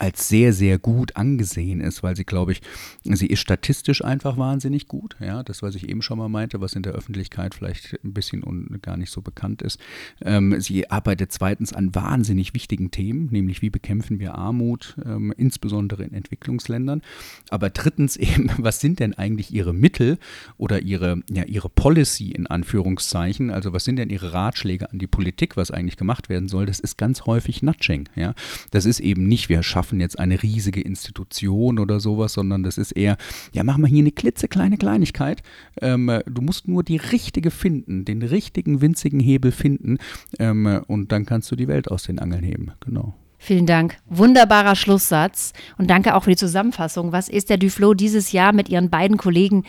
als 0.00 0.28
sehr, 0.28 0.52
sehr 0.52 0.78
gut 0.78 1.16
angesehen 1.16 1.80
ist, 1.80 2.02
weil 2.02 2.16
sie, 2.16 2.24
glaube 2.24 2.52
ich, 2.52 2.62
sie 3.04 3.26
ist 3.26 3.40
statistisch 3.40 4.04
einfach 4.04 4.36
wahnsinnig 4.36 4.88
gut. 4.88 5.16
Ja, 5.20 5.42
das, 5.42 5.62
was 5.62 5.74
ich 5.74 5.88
eben 5.88 6.02
schon 6.02 6.18
mal 6.18 6.28
meinte, 6.28 6.60
was 6.60 6.74
in 6.74 6.82
der 6.82 6.92
Öffentlichkeit 6.92 7.54
vielleicht 7.54 7.98
ein 8.04 8.14
bisschen 8.14 8.42
und 8.42 8.82
gar 8.82 8.96
nicht 8.96 9.10
so 9.10 9.20
bekannt 9.20 9.62
ist. 9.62 9.80
Ähm, 10.22 10.60
sie 10.60 10.90
arbeitet 10.90 11.32
zweitens 11.32 11.72
an 11.72 11.94
wahnsinnig 11.94 12.54
wichtigen 12.54 12.90
Themen, 12.90 13.28
nämlich 13.30 13.62
wie 13.62 13.70
bekämpfen 13.70 14.18
wir 14.18 14.34
Armut, 14.34 14.96
ähm, 15.04 15.34
insbesondere 15.36 16.04
in 16.04 16.14
Entwicklungsländern. 16.14 17.02
Aber 17.50 17.70
drittens 17.70 18.16
eben, 18.16 18.50
was 18.58 18.80
sind 18.80 19.00
denn 19.00 19.14
eigentlich 19.14 19.52
ihre 19.52 19.74
Mittel 19.74 20.18
oder 20.56 20.80
ihre, 20.82 21.22
ja, 21.30 21.44
ihre 21.44 21.68
Policy 21.68 22.30
in 22.30 22.46
Anführungszeichen? 22.46 23.50
Also 23.50 23.72
was 23.72 23.84
sind 23.84 23.96
denn 23.96 24.10
ihre 24.10 24.32
Ratschläge 24.32 24.90
an 24.90 24.98
die 24.98 25.06
Politik, 25.06 25.56
was 25.56 25.70
eigentlich 25.70 25.96
gemacht 25.96 26.28
werden 26.28 26.48
soll? 26.48 26.66
Das 26.66 26.80
ist 26.80 26.96
ganz 26.96 27.26
häufig 27.26 27.62
Nudging. 27.62 28.08
Ja, 28.16 28.34
das 28.70 28.86
ist 28.86 29.00
eben 29.00 29.26
nicht, 29.26 29.48
wir 29.48 29.62
schaffen 29.62 29.89
jetzt 29.98 30.18
eine 30.18 30.42
riesige 30.42 30.80
Institution 30.80 31.80
oder 31.80 31.98
sowas, 31.98 32.34
sondern 32.34 32.62
das 32.62 32.78
ist 32.78 32.92
eher, 32.92 33.16
ja, 33.52 33.64
machen 33.64 33.82
wir 33.82 33.88
hier 33.88 34.00
eine 34.00 34.12
klitzekleine 34.12 34.76
Kleinigkeit. 34.76 35.42
Ähm, 35.80 36.20
du 36.26 36.42
musst 36.42 36.68
nur 36.68 36.84
die 36.84 36.98
richtige 36.98 37.50
finden, 37.50 38.04
den 38.04 38.22
richtigen 38.22 38.80
winzigen 38.80 39.18
Hebel 39.18 39.50
finden 39.50 39.98
ähm, 40.38 40.82
und 40.86 41.10
dann 41.10 41.26
kannst 41.26 41.50
du 41.50 41.56
die 41.56 41.66
Welt 41.66 41.90
aus 41.90 42.04
den 42.04 42.18
Angeln 42.18 42.44
heben. 42.44 42.72
Genau. 42.80 43.14
Vielen 43.42 43.64
Dank. 43.64 43.96
Wunderbarer 44.06 44.76
Schlusssatz. 44.76 45.54
Und 45.78 45.88
danke 45.88 46.14
auch 46.14 46.24
für 46.24 46.30
die 46.30 46.36
Zusammenfassung. 46.36 47.12
Was 47.12 47.30
ist 47.30 47.48
der 47.48 47.56
Duflo 47.56 47.94
dieses 47.94 48.32
Jahr 48.32 48.52
mit 48.52 48.68
Ihren 48.68 48.90
beiden 48.90 49.16
Kollegen 49.16 49.64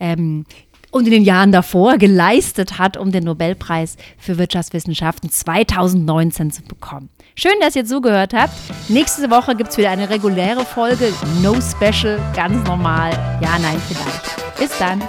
ähm, 0.00 0.46
und 0.90 1.06
in 1.06 1.12
den 1.12 1.24
Jahren 1.24 1.52
davor 1.52 1.98
geleistet 1.98 2.78
hat, 2.78 2.96
um 2.96 3.12
den 3.12 3.24
Nobelpreis 3.24 3.96
für 4.18 4.38
Wirtschaftswissenschaften 4.38 5.30
2019 5.30 6.50
zu 6.50 6.62
bekommen? 6.62 7.08
Schön, 7.34 7.54
dass 7.60 7.76
ihr 7.76 7.84
zugehört 7.84 8.34
habt. 8.34 8.52
Nächste 8.88 9.30
Woche 9.30 9.54
gibt 9.54 9.70
es 9.70 9.78
wieder 9.78 9.90
eine 9.90 10.10
reguläre 10.10 10.64
Folge. 10.64 11.12
No 11.42 11.56
Special, 11.60 12.20
ganz 12.34 12.66
normal. 12.66 13.12
Ja, 13.40 13.58
nein, 13.58 13.80
vielleicht. 13.88 14.58
Bis 14.58 14.76
dann. 14.78 15.02